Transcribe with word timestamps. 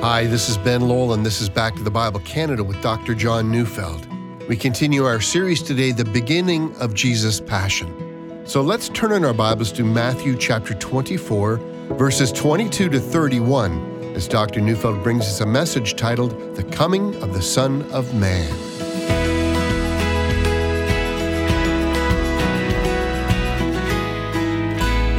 Hi, 0.00 0.26
this 0.28 0.48
is 0.48 0.56
Ben 0.56 0.82
Lowell, 0.82 1.12
and 1.12 1.26
this 1.26 1.40
is 1.40 1.48
Back 1.48 1.74
to 1.74 1.82
the 1.82 1.90
Bible 1.90 2.20
Canada 2.20 2.62
with 2.62 2.80
Dr. 2.80 3.16
John 3.16 3.50
Neufeld. 3.50 4.06
We 4.48 4.56
continue 4.56 5.04
our 5.04 5.20
series 5.20 5.60
today, 5.60 5.90
The 5.90 6.04
Beginning 6.04 6.72
of 6.76 6.94
Jesus' 6.94 7.40
Passion. 7.40 8.46
So 8.46 8.62
let's 8.62 8.88
turn 8.90 9.10
in 9.10 9.24
our 9.24 9.34
Bibles 9.34 9.72
to 9.72 9.82
Matthew 9.82 10.36
chapter 10.36 10.74
24, 10.74 11.56
verses 11.96 12.30
22 12.30 12.90
to 12.90 13.00
31, 13.00 14.14
as 14.14 14.28
Dr. 14.28 14.60
Neufeld 14.60 15.02
brings 15.02 15.22
us 15.22 15.40
a 15.40 15.46
message 15.46 15.96
titled, 15.96 16.54
The 16.54 16.62
Coming 16.62 17.20
of 17.20 17.34
the 17.34 17.42
Son 17.42 17.82
of 17.90 18.14
Man. 18.14 18.48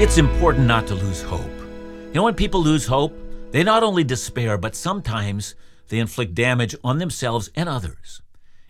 It's 0.02 0.18
important 0.18 0.68
not 0.68 0.88
to 0.88 0.96
lose 0.96 1.22
hope. 1.22 1.42
You 1.42 2.14
know, 2.14 2.24
when 2.24 2.34
people 2.34 2.64
lose 2.64 2.86
hope, 2.86 3.14
they 3.52 3.64
not 3.64 3.84
only 3.84 4.04
despair, 4.04 4.58
but 4.58 4.76
sometimes 4.76 5.56
they 5.88 6.00
inflict 6.00 6.36
damage 6.36 6.76
on 6.84 7.00
themselves 7.00 7.50
and 7.56 7.68
others. 7.68 8.22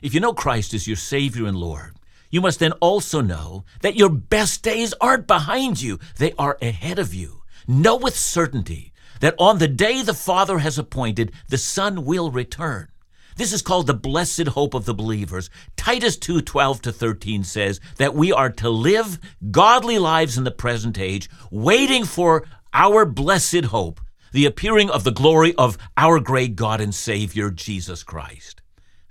If 0.02 0.14
you 0.14 0.20
know 0.20 0.34
Christ 0.34 0.74
as 0.74 0.88
your 0.88 0.96
Savior 0.96 1.46
and 1.46 1.58
Lord, 1.58 1.96
you 2.30 2.42
must 2.42 2.60
then 2.60 2.72
also 2.74 3.22
know 3.22 3.66
that 3.82 3.96
your 3.96 4.10
best 4.10 4.64
days 4.64 4.94
aren't 5.02 5.28
behind 5.28 5.82
you, 5.82 6.00
they 6.18 6.34
are 6.38 6.58
ahead 6.62 7.00
of 7.00 7.14
you. 7.14 7.42
Know 7.68 7.98
with 7.98 8.16
certainty 8.16 8.94
that 9.20 9.36
on 9.38 9.58
the 9.58 9.68
day 9.68 10.02
the 10.02 10.14
Father 10.14 10.60
has 10.60 10.78
appointed, 10.78 11.34
the 11.50 11.58
Son 11.58 12.06
will 12.06 12.32
return. 12.32 12.88
This 13.36 13.54
is 13.54 13.62
called 13.62 13.88
the 13.88 13.94
blessed 13.94 14.50
hope 14.50 14.74
of 14.74 14.86
the 14.86 14.94
believers. 14.94 15.50
Titus 15.78 16.18
2 16.18 16.42
12 16.42 16.82
to 16.84 16.92
13 16.92 17.44
says 17.44 17.80
that 17.98 18.14
we 18.14 18.32
are 18.32 18.50
to 18.50 18.70
live 18.70 19.20
godly 19.50 19.98
lives 19.98 20.38
in 20.38 20.44
the 20.44 20.52
present 20.52 21.00
age, 21.00 21.30
waiting 21.50 22.06
for 22.06 22.46
our 22.74 23.06
blessed 23.06 23.66
hope, 23.66 24.02
the 24.32 24.46
appearing 24.46 24.90
of 24.90 25.04
the 25.04 25.12
glory 25.12 25.56
of 25.56 25.78
our 25.98 26.20
great 26.20 26.56
God 26.56 26.82
and 26.82 26.94
Savior, 26.94 27.50
Jesus 27.50 28.04
Christ. 28.04 28.62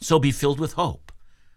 So 0.01 0.19
be 0.19 0.31
filled 0.31 0.61
with 0.61 0.75
hope. 0.75 1.13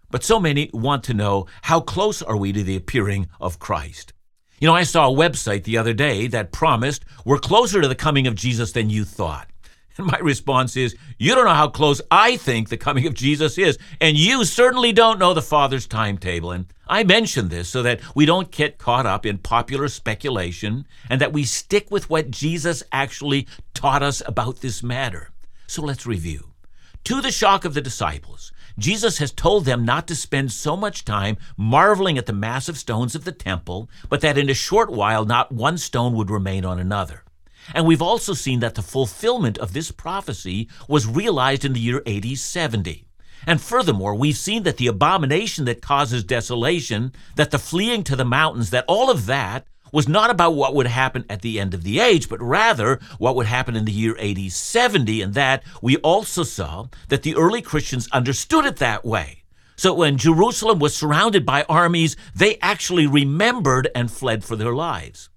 But 0.09 0.23
so 0.23 0.39
many 0.39 0.69
want 0.73 1.03
to 1.05 1.13
know 1.13 1.45
how 1.63 1.79
close 1.79 2.21
are 2.21 2.35
we 2.35 2.51
to 2.53 2.63
the 2.63 2.75
appearing 2.75 3.27
of 3.39 3.59
Christ? 3.59 4.13
You 4.59 4.67
know, 4.67 4.75
I 4.75 4.83
saw 4.83 5.09
a 5.09 5.15
website 5.15 5.63
the 5.63 5.77
other 5.77 5.93
day 5.93 6.27
that 6.27 6.51
promised 6.51 7.05
we're 7.25 7.39
closer 7.39 7.81
to 7.81 7.87
the 7.87 7.95
coming 7.95 8.27
of 8.27 8.35
Jesus 8.35 8.71
than 8.71 8.89
you 8.89 9.05
thought. 9.05 9.50
And 9.97 10.07
my 10.07 10.17
response 10.19 10.77
is, 10.77 10.95
You 11.17 11.35
don't 11.35 11.45
know 11.45 11.53
how 11.53 11.67
close 11.67 12.01
I 12.09 12.37
think 12.37 12.69
the 12.69 12.77
coming 12.77 13.05
of 13.07 13.13
Jesus 13.13 13.57
is, 13.57 13.77
and 13.99 14.17
you 14.17 14.45
certainly 14.45 14.93
don't 14.93 15.19
know 15.19 15.33
the 15.33 15.41
Father's 15.41 15.85
timetable. 15.85 16.51
And 16.51 16.65
I 16.87 17.03
mention 17.03 17.49
this 17.49 17.67
so 17.67 17.83
that 17.83 17.99
we 18.15 18.25
don't 18.25 18.51
get 18.51 18.77
caught 18.77 19.05
up 19.05 19.25
in 19.25 19.37
popular 19.37 19.87
speculation 19.89 20.87
and 21.09 21.19
that 21.19 21.33
we 21.33 21.43
stick 21.43 21.91
with 21.91 22.09
what 22.09 22.31
Jesus 22.31 22.83
actually 22.91 23.47
taught 23.73 24.01
us 24.01 24.21
about 24.25 24.61
this 24.61 24.81
matter. 24.81 25.31
So 25.67 25.81
let's 25.81 26.05
review. 26.05 26.51
To 27.05 27.21
the 27.21 27.31
shock 27.31 27.65
of 27.65 27.73
the 27.73 27.81
disciples, 27.81 28.51
Jesus 28.77 29.17
has 29.17 29.31
told 29.31 29.65
them 29.65 29.83
not 29.83 30.07
to 30.07 30.15
spend 30.15 30.51
so 30.51 30.77
much 30.77 31.03
time 31.03 31.37
marveling 31.57 32.17
at 32.17 32.25
the 32.25 32.33
massive 32.33 32.77
stones 32.77 33.15
of 33.15 33.25
the 33.25 33.31
temple, 33.31 33.89
but 34.07 34.21
that 34.21 34.37
in 34.37 34.49
a 34.49 34.53
short 34.53 34.89
while 34.89 35.25
not 35.25 35.51
one 35.51 35.77
stone 35.77 36.13
would 36.13 36.29
remain 36.29 36.63
on 36.63 36.79
another. 36.79 37.23
And 37.73 37.85
we've 37.85 38.01
also 38.01 38.33
seen 38.33 38.59
that 38.59 38.75
the 38.75 38.81
fulfillment 38.81 39.57
of 39.57 39.73
this 39.73 39.91
prophecy 39.91 40.67
was 40.87 41.07
realized 41.07 41.65
in 41.65 41.73
the 41.73 41.79
year 41.79 42.01
AD 42.05 42.37
70. 42.37 43.05
And 43.47 43.61
furthermore, 43.61 44.15
we've 44.15 44.37
seen 44.37 44.63
that 44.63 44.77
the 44.77 44.87
abomination 44.87 45.65
that 45.65 45.81
causes 45.81 46.23
desolation, 46.23 47.11
that 47.35 47.51
the 47.51 47.59
fleeing 47.59 48.03
to 48.03 48.15
the 48.15 48.25
mountains, 48.25 48.69
that 48.69 48.85
all 48.87 49.09
of 49.09 49.25
that 49.25 49.65
was 49.91 50.07
not 50.07 50.29
about 50.29 50.55
what 50.55 50.73
would 50.73 50.87
happen 50.87 51.25
at 51.29 51.41
the 51.41 51.59
end 51.59 51.73
of 51.73 51.83
the 51.83 51.99
age, 51.99 52.29
but 52.29 52.41
rather 52.41 52.99
what 53.17 53.35
would 53.35 53.47
happen 53.47 53.75
in 53.75 53.85
the 53.85 53.91
year 53.91 54.15
AD 54.19 54.51
70. 54.51 55.21
And 55.21 55.33
that 55.33 55.63
we 55.81 55.97
also 55.97 56.43
saw 56.43 56.87
that 57.09 57.23
the 57.23 57.35
early 57.35 57.61
Christians 57.61 58.07
understood 58.11 58.65
it 58.65 58.77
that 58.77 59.03
way. 59.03 59.43
So 59.75 59.93
when 59.93 60.17
Jerusalem 60.17 60.79
was 60.79 60.95
surrounded 60.95 61.45
by 61.45 61.65
armies, 61.67 62.15
they 62.35 62.57
actually 62.61 63.07
remembered 63.07 63.89
and 63.95 64.11
fled 64.11 64.43
for 64.43 64.55
their 64.55 64.73
lives. 64.73 65.29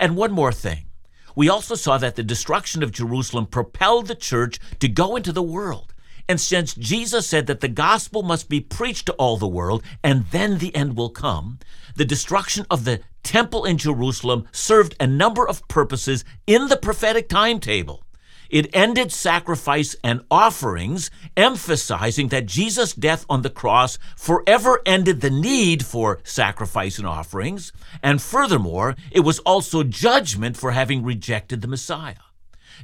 And 0.00 0.16
one 0.16 0.32
more 0.32 0.52
thing. 0.52 0.86
We 1.34 1.48
also 1.48 1.74
saw 1.74 1.98
that 1.98 2.16
the 2.16 2.22
destruction 2.22 2.82
of 2.82 2.92
Jerusalem 2.92 3.46
propelled 3.46 4.06
the 4.06 4.14
church 4.14 4.58
to 4.80 4.88
go 4.88 5.16
into 5.16 5.32
the 5.32 5.42
world. 5.42 5.94
And 6.28 6.40
since 6.40 6.74
Jesus 6.74 7.26
said 7.26 7.46
that 7.46 7.60
the 7.60 7.68
gospel 7.68 8.22
must 8.22 8.48
be 8.48 8.60
preached 8.60 9.06
to 9.06 9.12
all 9.14 9.36
the 9.36 9.48
world 9.48 9.82
and 10.02 10.26
then 10.26 10.58
the 10.58 10.74
end 10.74 10.96
will 10.96 11.10
come, 11.10 11.58
the 11.96 12.04
destruction 12.04 12.64
of 12.70 12.84
the 12.84 13.00
temple 13.22 13.64
in 13.64 13.78
Jerusalem 13.78 14.48
served 14.52 14.94
a 14.98 15.06
number 15.06 15.46
of 15.46 15.66
purposes 15.68 16.24
in 16.46 16.68
the 16.68 16.76
prophetic 16.76 17.28
timetable. 17.28 18.04
It 18.52 18.68
ended 18.74 19.10
sacrifice 19.10 19.96
and 20.04 20.20
offerings, 20.30 21.10
emphasizing 21.38 22.28
that 22.28 22.44
Jesus' 22.44 22.92
death 22.92 23.24
on 23.30 23.40
the 23.40 23.48
cross 23.48 23.98
forever 24.14 24.82
ended 24.84 25.22
the 25.22 25.30
need 25.30 25.86
for 25.86 26.20
sacrifice 26.22 26.98
and 26.98 27.06
offerings. 27.06 27.72
And 28.02 28.20
furthermore, 28.20 28.94
it 29.10 29.20
was 29.20 29.38
also 29.38 29.82
judgment 29.82 30.58
for 30.58 30.72
having 30.72 31.02
rejected 31.02 31.62
the 31.62 31.66
Messiah. 31.66 32.16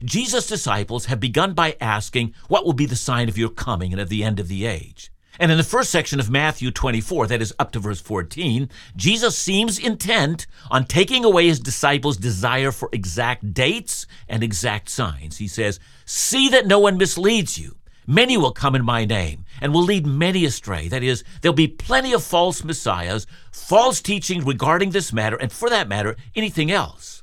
Jesus' 0.02 0.46
disciples 0.46 1.04
have 1.04 1.20
begun 1.20 1.52
by 1.52 1.76
asking, 1.82 2.34
What 2.48 2.64
will 2.64 2.72
be 2.72 2.86
the 2.86 2.96
sign 2.96 3.28
of 3.28 3.36
your 3.36 3.50
coming 3.50 3.92
and 3.92 4.00
of 4.00 4.08
the 4.08 4.24
end 4.24 4.40
of 4.40 4.48
the 4.48 4.64
age? 4.64 5.12
And 5.38 5.52
in 5.52 5.58
the 5.58 5.64
first 5.64 5.90
section 5.90 6.18
of 6.18 6.30
Matthew 6.30 6.70
24, 6.70 7.28
that 7.28 7.40
is 7.40 7.54
up 7.58 7.70
to 7.72 7.78
verse 7.78 8.00
14, 8.00 8.68
Jesus 8.96 9.38
seems 9.38 9.78
intent 9.78 10.46
on 10.70 10.84
taking 10.84 11.24
away 11.24 11.46
his 11.46 11.60
disciples' 11.60 12.16
desire 12.16 12.72
for 12.72 12.88
exact 12.92 13.54
dates 13.54 14.06
and 14.28 14.42
exact 14.42 14.88
signs. 14.88 15.36
He 15.36 15.46
says, 15.46 15.78
See 16.04 16.48
that 16.48 16.66
no 16.66 16.80
one 16.80 16.98
misleads 16.98 17.58
you. 17.58 17.76
Many 18.06 18.36
will 18.36 18.52
come 18.52 18.74
in 18.74 18.84
my 18.84 19.04
name 19.04 19.44
and 19.60 19.72
will 19.72 19.82
lead 19.82 20.06
many 20.06 20.44
astray. 20.44 20.88
That 20.88 21.02
is, 21.02 21.22
there'll 21.40 21.54
be 21.54 21.68
plenty 21.68 22.14
of 22.14 22.24
false 22.24 22.64
messiahs, 22.64 23.26
false 23.52 24.00
teachings 24.00 24.44
regarding 24.44 24.90
this 24.90 25.12
matter, 25.12 25.36
and 25.36 25.52
for 25.52 25.68
that 25.68 25.88
matter, 25.88 26.16
anything 26.34 26.70
else. 26.70 27.22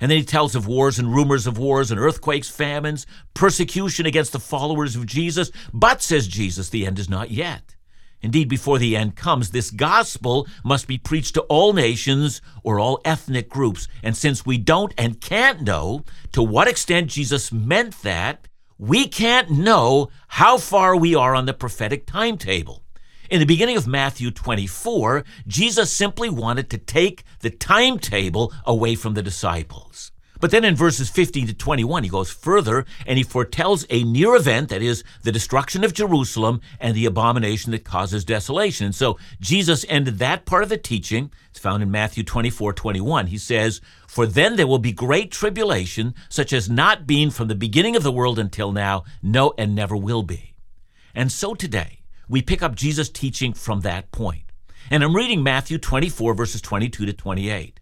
And 0.00 0.10
then 0.10 0.18
he 0.18 0.24
tells 0.24 0.54
of 0.54 0.66
wars 0.66 0.98
and 0.98 1.14
rumors 1.14 1.46
of 1.46 1.58
wars 1.58 1.90
and 1.90 1.98
earthquakes, 1.98 2.50
famines, 2.50 3.06
persecution 3.34 4.06
against 4.06 4.32
the 4.32 4.40
followers 4.40 4.94
of 4.94 5.06
Jesus. 5.06 5.50
But, 5.72 6.02
says 6.02 6.28
Jesus, 6.28 6.68
the 6.68 6.86
end 6.86 6.98
is 6.98 7.08
not 7.08 7.30
yet. 7.30 7.76
Indeed, 8.22 8.48
before 8.48 8.78
the 8.78 8.96
end 8.96 9.16
comes, 9.16 9.50
this 9.50 9.70
gospel 9.70 10.46
must 10.64 10.86
be 10.86 10.98
preached 10.98 11.34
to 11.34 11.42
all 11.42 11.72
nations 11.72 12.40
or 12.62 12.80
all 12.80 13.00
ethnic 13.04 13.48
groups. 13.48 13.88
And 14.02 14.16
since 14.16 14.44
we 14.44 14.58
don't 14.58 14.92
and 14.98 15.20
can't 15.20 15.62
know 15.62 16.04
to 16.32 16.42
what 16.42 16.68
extent 16.68 17.10
Jesus 17.10 17.52
meant 17.52 18.02
that, 18.02 18.48
we 18.78 19.06
can't 19.06 19.50
know 19.50 20.08
how 20.28 20.58
far 20.58 20.96
we 20.96 21.14
are 21.14 21.34
on 21.34 21.46
the 21.46 21.54
prophetic 21.54 22.06
timetable. 22.06 22.82
In 23.28 23.40
the 23.40 23.46
beginning 23.46 23.76
of 23.76 23.86
Matthew 23.86 24.30
24, 24.30 25.24
Jesus 25.46 25.92
simply 25.92 26.30
wanted 26.30 26.70
to 26.70 26.78
take 26.78 27.24
the 27.40 27.50
timetable 27.50 28.52
away 28.64 28.94
from 28.94 29.14
the 29.14 29.22
disciples. 29.22 30.12
But 30.38 30.50
then 30.50 30.64
in 30.64 30.76
verses 30.76 31.08
15 31.08 31.48
to 31.48 31.54
21, 31.54 32.04
he 32.04 32.10
goes 32.10 32.30
further 32.30 32.84
and 33.06 33.16
he 33.16 33.24
foretells 33.24 33.86
a 33.88 34.04
near 34.04 34.36
event, 34.36 34.68
that 34.68 34.82
is, 34.82 35.02
the 35.22 35.32
destruction 35.32 35.82
of 35.82 35.94
Jerusalem 35.94 36.60
and 36.78 36.94
the 36.94 37.06
abomination 37.06 37.72
that 37.72 37.84
causes 37.84 38.24
desolation. 38.24 38.86
And 38.86 38.94
so 38.94 39.18
Jesus 39.40 39.86
ended 39.88 40.18
that 40.18 40.44
part 40.44 40.62
of 40.62 40.68
the 40.68 40.76
teaching. 40.76 41.32
It's 41.50 41.58
found 41.58 41.82
in 41.82 41.90
Matthew 41.90 42.22
24 42.22 42.74
21. 42.74 43.28
He 43.28 43.38
says, 43.38 43.80
For 44.06 44.26
then 44.26 44.56
there 44.56 44.66
will 44.66 44.78
be 44.78 44.92
great 44.92 45.32
tribulation, 45.32 46.14
such 46.28 46.52
as 46.52 46.68
not 46.68 47.06
been 47.06 47.30
from 47.30 47.48
the 47.48 47.54
beginning 47.54 47.96
of 47.96 48.02
the 48.02 48.12
world 48.12 48.38
until 48.38 48.72
now, 48.72 49.04
no, 49.22 49.54
and 49.56 49.74
never 49.74 49.96
will 49.96 50.22
be. 50.22 50.54
And 51.14 51.32
so 51.32 51.54
today, 51.54 51.95
we 52.28 52.42
pick 52.42 52.62
up 52.62 52.74
Jesus' 52.74 53.08
teaching 53.08 53.52
from 53.52 53.80
that 53.80 54.10
point. 54.12 54.42
And 54.90 55.02
I'm 55.02 55.16
reading 55.16 55.42
Matthew 55.42 55.78
24, 55.78 56.34
verses 56.34 56.60
22 56.60 57.06
to 57.06 57.12
28. 57.12 57.80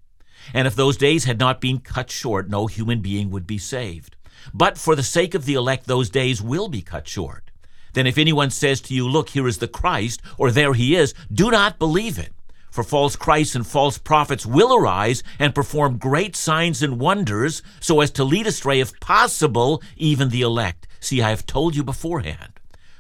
And 0.53 0.67
if 0.67 0.75
those 0.75 0.97
days 0.97 1.25
had 1.25 1.39
not 1.39 1.61
been 1.61 1.79
cut 1.79 2.11
short, 2.11 2.49
no 2.49 2.67
human 2.67 3.01
being 3.01 3.31
would 3.31 3.47
be 3.47 3.59
saved. 3.59 4.17
But 4.53 4.77
for 4.77 4.95
the 4.95 5.03
sake 5.03 5.35
of 5.35 5.47
the 5.47 5.55
elect, 5.55 5.87
those 5.87 6.11
days 6.11 6.43
will 6.43 6.69
be 6.69 6.83
cut 6.83 7.09
short. 7.09 7.51
Then 7.95 8.07
if 8.07 8.19
anyone 8.19 8.51
says 8.51 8.81
to 8.83 8.95
you, 8.95 9.09
Look, 9.09 9.31
here 9.31 9.47
is 9.47 9.59
the 9.59 9.69
Christ, 9.69 10.21
or 10.37 10.51
there 10.51 10.75
he 10.75 10.97
is, 10.97 11.15
do 11.33 11.51
not 11.51 11.79
believe 11.79 12.19
it. 12.19 12.33
For 12.71 12.83
false 12.83 13.15
Christs 13.15 13.55
and 13.55 13.65
false 13.65 13.99
prophets 13.99 14.45
will 14.45 14.75
arise 14.75 15.23
and 15.39 15.55
perform 15.55 15.97
great 15.97 16.35
signs 16.35 16.83
and 16.83 16.99
wonders, 16.99 17.63
so 17.81 18.01
as 18.01 18.11
to 18.13 18.25
lead 18.25 18.49
astray, 18.49 18.81
if 18.81 18.99
possible, 18.99 19.81
even 19.97 20.31
the 20.31 20.43
elect. 20.43 20.89
See, 20.99 21.23
I 21.23 21.31
have 21.31 21.47
told 21.47 21.77
you 21.77 21.85
beforehand. 21.85 22.54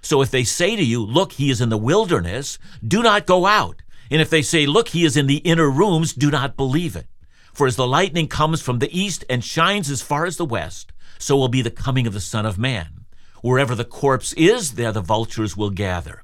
So 0.05 0.21
if 0.21 0.31
they 0.31 0.45
say 0.45 0.77
to 0.77 0.85
you, 0.85 1.05
Look, 1.05 1.33
he 1.33 1.51
is 1.51 1.61
in 1.61 1.71
the 1.71 1.79
wilderness, 1.79 2.59
do 2.87 3.03
not 3.03 3.27
go 3.27 3.47
out. 3.47 3.83
And 4.11 4.21
if 4.21 4.31
they 4.31 4.43
say, 4.43 4.67
Look, 4.67 4.89
he 4.89 5.05
is 5.05 5.17
in 5.17 5.27
the 5.27 5.39
inner 5.39 5.71
rooms, 5.71 6.13
do 6.13 6.31
not 6.31 6.57
believe 6.57 6.95
it. 6.95 7.07
For 7.55 7.67
as 7.67 7.77
the 7.77 7.87
lightning 7.87 8.29
comes 8.29 8.61
from 8.61 8.81
the 8.81 8.97
east 8.97 9.25
and 9.31 9.43
shines 9.43 9.91
as 9.91 10.03
far 10.03 10.27
as 10.27 10.37
the 10.37 10.45
west, 10.45 10.93
so 11.19 11.37
will 11.37 11.49
be 11.49 11.63
the 11.63 11.71
coming 11.71 12.07
of 12.07 12.13
the 12.13 12.21
Son 12.21 12.45
of 12.45 12.59
Man. 12.59 13.07
Wherever 13.43 13.75
the 13.75 13.85
corpse 13.85 14.33
is, 14.35 14.73
there 14.73 14.93
the 14.93 15.01
vultures 15.01 15.57
will 15.57 15.71
gather. 15.71 16.23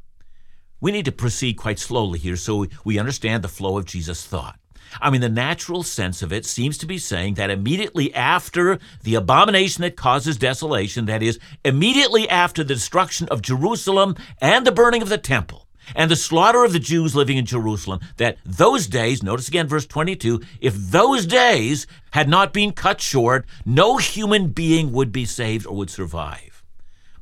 We 0.81 0.93
need 0.93 1.05
to 1.05 1.13
proceed 1.13 1.55
quite 1.55 1.79
slowly 1.79 2.19
here 2.19 2.37
so 2.37 2.67
we 2.85 2.99
understand 2.99 3.43
the 3.43 3.49
flow 3.49 3.79
of 3.79 3.85
Jesus' 3.85 4.25
thought. 4.27 4.59
I 5.01 5.11
mean, 5.11 5.21
the 5.21 5.29
natural 5.29 5.83
sense 5.83 6.23
of 6.23 6.33
it 6.33 6.45
seems 6.47 6.79
to 6.79 6.87
be 6.87 6.99
saying 6.99 7.35
that 7.35 7.51
immediately 7.51 8.15
after 8.15 8.79
the 9.03 9.15
abomination 9.15 9.83
that 9.83 9.97
causes 9.97 10.37
desolation, 10.37 11.07
that 11.07 11.23
is, 11.23 11.39
immediately 11.65 12.29
after 12.29 12.65
the 12.65 12.75
destruction 12.75 13.29
of 13.29 13.43
Jerusalem 13.43 14.17
and 14.41 14.67
the 14.67 14.73
burning 14.73 15.03
of 15.03 15.09
the 15.09 15.19
temple, 15.19 15.67
and 15.95 16.11
the 16.11 16.17
slaughter 16.17 16.65
of 16.65 16.73
the 16.73 16.79
Jews 16.79 17.17
living 17.17 17.37
in 17.37 17.47
Jerusalem, 17.47 18.01
that 18.17 18.39
those 18.45 18.87
days, 18.87 19.23
notice 19.23 19.49
again 19.49 19.67
verse 19.67 19.87
22, 19.87 20.41
if 20.61 20.75
those 20.75 21.27
days 21.27 21.87
had 22.13 22.29
not 22.29 22.53
been 22.53 22.73
cut 22.73 23.01
short, 23.01 23.47
no 23.65 23.97
human 23.97 24.49
being 24.49 24.93
would 24.93 25.13
be 25.13 25.25
saved 25.25 25.67
or 25.67 25.77
would 25.77 25.91
survive. 25.91 26.63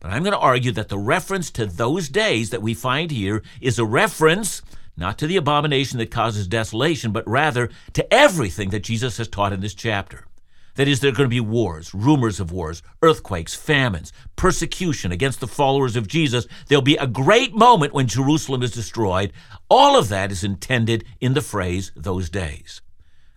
But 0.00 0.10
I'm 0.10 0.22
going 0.22 0.32
to 0.32 0.38
argue 0.38 0.72
that 0.72 0.88
the 0.88 0.98
reference 0.98 1.50
to 1.52 1.66
those 1.66 2.08
days 2.08 2.50
that 2.50 2.62
we 2.62 2.74
find 2.74 3.10
here 3.10 3.42
is 3.60 3.78
a 3.78 3.84
reference 3.84 4.62
not 4.98 5.16
to 5.18 5.28
the 5.28 5.36
abomination 5.36 5.98
that 5.98 6.10
causes 6.10 6.48
desolation, 6.48 7.12
but 7.12 7.26
rather 7.28 7.70
to 7.92 8.12
everything 8.12 8.70
that 8.70 8.82
Jesus 8.82 9.16
has 9.18 9.28
taught 9.28 9.52
in 9.52 9.60
this 9.60 9.74
chapter. 9.74 10.26
That 10.74 10.88
is, 10.88 10.98
there 11.00 11.10
are 11.10 11.14
going 11.14 11.28
to 11.28 11.34
be 11.34 11.40
wars, 11.40 11.94
rumors 11.94 12.40
of 12.40 12.50
wars, 12.50 12.82
earthquakes, 13.00 13.54
famines, 13.54 14.12
persecution 14.34 15.12
against 15.12 15.38
the 15.38 15.46
followers 15.46 15.94
of 15.94 16.08
Jesus. 16.08 16.46
There'll 16.66 16.82
be 16.82 16.96
a 16.96 17.06
great 17.06 17.54
moment 17.54 17.94
when 17.94 18.08
Jerusalem 18.08 18.62
is 18.62 18.72
destroyed. 18.72 19.32
All 19.70 19.96
of 19.96 20.08
that 20.08 20.32
is 20.32 20.42
intended 20.42 21.04
in 21.20 21.34
the 21.34 21.42
phrase, 21.42 21.92
those 21.94 22.28
days. 22.28 22.80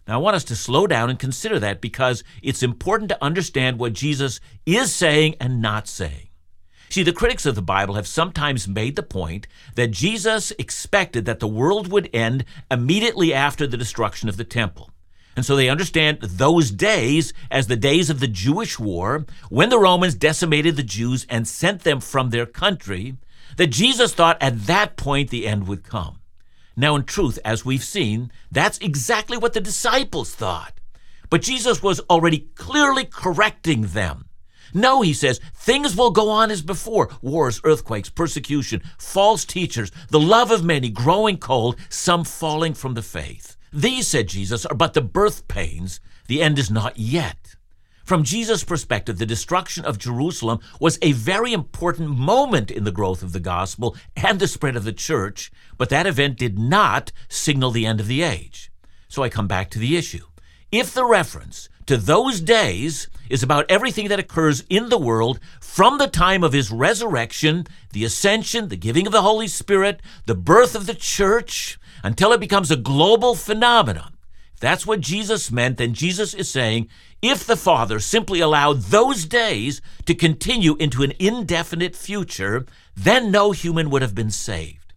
Now, 0.07 0.15
I 0.15 0.17
want 0.17 0.35
us 0.35 0.43
to 0.45 0.55
slow 0.55 0.87
down 0.87 1.11
and 1.11 1.19
consider 1.19 1.59
that 1.59 1.79
because 1.79 2.23
it's 2.41 2.63
important 2.63 3.09
to 3.09 3.23
understand 3.23 3.77
what 3.77 3.93
Jesus 3.93 4.39
is 4.65 4.93
saying 4.93 5.35
and 5.39 5.61
not 5.61 5.87
saying. 5.87 6.27
See, 6.91 7.03
the 7.03 7.13
critics 7.13 7.45
of 7.45 7.55
the 7.55 7.61
Bible 7.61 7.95
have 7.95 8.05
sometimes 8.05 8.67
made 8.67 8.97
the 8.97 9.01
point 9.01 9.47
that 9.75 9.91
Jesus 9.91 10.51
expected 10.59 11.23
that 11.23 11.39
the 11.39 11.47
world 11.47 11.89
would 11.89 12.09
end 12.11 12.43
immediately 12.69 13.33
after 13.33 13.65
the 13.65 13.77
destruction 13.77 14.27
of 14.27 14.35
the 14.35 14.43
temple. 14.43 14.91
And 15.37 15.45
so 15.45 15.55
they 15.55 15.69
understand 15.69 16.19
those 16.21 16.69
days 16.69 17.31
as 17.49 17.67
the 17.67 17.77
days 17.77 18.09
of 18.09 18.19
the 18.19 18.27
Jewish 18.27 18.77
war, 18.77 19.25
when 19.47 19.69
the 19.69 19.79
Romans 19.79 20.15
decimated 20.15 20.75
the 20.75 20.83
Jews 20.83 21.25
and 21.29 21.47
sent 21.47 21.83
them 21.83 22.01
from 22.01 22.29
their 22.29 22.45
country, 22.45 23.15
that 23.55 23.67
Jesus 23.67 24.13
thought 24.13 24.35
at 24.41 24.65
that 24.65 24.97
point 24.97 25.29
the 25.29 25.47
end 25.47 25.69
would 25.69 25.85
come. 25.85 26.19
Now, 26.75 26.97
in 26.97 27.05
truth, 27.05 27.39
as 27.45 27.63
we've 27.63 27.85
seen, 27.85 28.33
that's 28.51 28.79
exactly 28.79 29.37
what 29.37 29.53
the 29.53 29.61
disciples 29.61 30.35
thought. 30.35 30.73
But 31.29 31.41
Jesus 31.41 31.81
was 31.81 32.01
already 32.09 32.49
clearly 32.55 33.05
correcting 33.05 33.83
them. 33.83 34.25
No, 34.73 35.01
he 35.01 35.13
says, 35.13 35.39
things 35.53 35.95
will 35.95 36.11
go 36.11 36.29
on 36.29 36.51
as 36.51 36.61
before 36.61 37.09
wars, 37.21 37.61
earthquakes, 37.63 38.09
persecution, 38.09 38.81
false 38.97 39.45
teachers, 39.45 39.91
the 40.09 40.19
love 40.19 40.51
of 40.51 40.63
many 40.63 40.89
growing 40.89 41.37
cold, 41.37 41.75
some 41.89 42.23
falling 42.23 42.73
from 42.73 42.93
the 42.93 43.01
faith. 43.01 43.57
These, 43.73 44.07
said 44.07 44.27
Jesus, 44.27 44.65
are 44.65 44.75
but 44.75 44.93
the 44.93 45.01
birth 45.01 45.47
pains. 45.47 45.99
The 46.27 46.41
end 46.41 46.59
is 46.59 46.69
not 46.69 46.97
yet. 46.97 47.55
From 48.03 48.23
Jesus' 48.23 48.63
perspective, 48.63 49.17
the 49.17 49.25
destruction 49.25 49.85
of 49.85 49.97
Jerusalem 49.97 50.59
was 50.79 50.99
a 51.01 51.13
very 51.13 51.53
important 51.53 52.09
moment 52.09 52.69
in 52.71 52.83
the 52.83 52.91
growth 52.91 53.23
of 53.23 53.31
the 53.31 53.39
gospel 53.39 53.95
and 54.15 54.39
the 54.39 54.47
spread 54.47 54.75
of 54.75 54.83
the 54.83 54.91
church, 54.91 55.51
but 55.77 55.89
that 55.89 56.07
event 56.07 56.37
did 56.37 56.59
not 56.59 57.11
signal 57.29 57.71
the 57.71 57.85
end 57.85 57.99
of 57.99 58.07
the 58.07 58.21
age. 58.21 58.71
So 59.07 59.23
I 59.23 59.29
come 59.29 59.47
back 59.47 59.69
to 59.71 59.79
the 59.79 59.95
issue. 59.95 60.25
If 60.71 60.93
the 60.93 61.05
reference 61.05 61.69
to 61.91 61.97
those 61.97 62.39
days 62.39 63.09
is 63.29 63.43
about 63.43 63.65
everything 63.67 64.07
that 64.07 64.17
occurs 64.17 64.63
in 64.69 64.87
the 64.87 64.97
world 64.97 65.41
from 65.59 65.97
the 65.97 66.07
time 66.07 66.41
of 66.41 66.53
his 66.53 66.71
resurrection, 66.71 67.67
the 67.91 68.05
ascension, 68.05 68.69
the 68.69 68.77
giving 68.77 69.05
of 69.05 69.11
the 69.11 69.21
Holy 69.21 69.49
Spirit, 69.49 70.01
the 70.25 70.33
birth 70.33 70.73
of 70.73 70.85
the 70.85 70.93
church, 70.93 71.77
until 72.01 72.31
it 72.31 72.39
becomes 72.39 72.71
a 72.71 72.77
global 72.77 73.35
phenomenon. 73.35 74.15
If 74.53 74.61
that's 74.61 74.87
what 74.87 75.01
Jesus 75.01 75.51
meant, 75.51 75.79
then 75.79 75.93
Jesus 75.93 76.33
is 76.33 76.49
saying 76.49 76.87
if 77.21 77.45
the 77.45 77.57
Father 77.57 77.99
simply 77.99 78.39
allowed 78.39 78.83
those 78.83 79.25
days 79.25 79.81
to 80.05 80.15
continue 80.15 80.77
into 80.77 81.03
an 81.03 81.11
indefinite 81.19 81.93
future, 81.93 82.65
then 82.95 83.31
no 83.31 83.51
human 83.51 83.89
would 83.89 84.01
have 84.01 84.15
been 84.15 84.31
saved. 84.31 84.93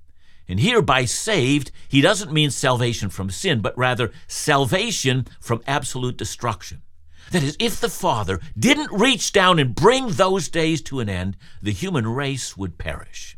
And 0.46 0.60
here, 0.60 0.80
by 0.80 1.06
saved, 1.06 1.72
he 1.88 2.00
doesn't 2.00 2.32
mean 2.32 2.52
salvation 2.52 3.08
from 3.08 3.30
sin, 3.30 3.60
but 3.60 3.76
rather 3.76 4.12
salvation 4.28 5.26
from 5.40 5.60
absolute 5.66 6.16
destruction. 6.16 6.82
That 7.30 7.42
is, 7.42 7.56
if 7.58 7.80
the 7.80 7.88
Father 7.88 8.40
didn't 8.58 8.92
reach 8.92 9.32
down 9.32 9.58
and 9.58 9.74
bring 9.74 10.08
those 10.08 10.48
days 10.48 10.82
to 10.82 11.00
an 11.00 11.08
end, 11.08 11.36
the 11.62 11.72
human 11.72 12.06
race 12.06 12.56
would 12.56 12.78
perish. 12.78 13.36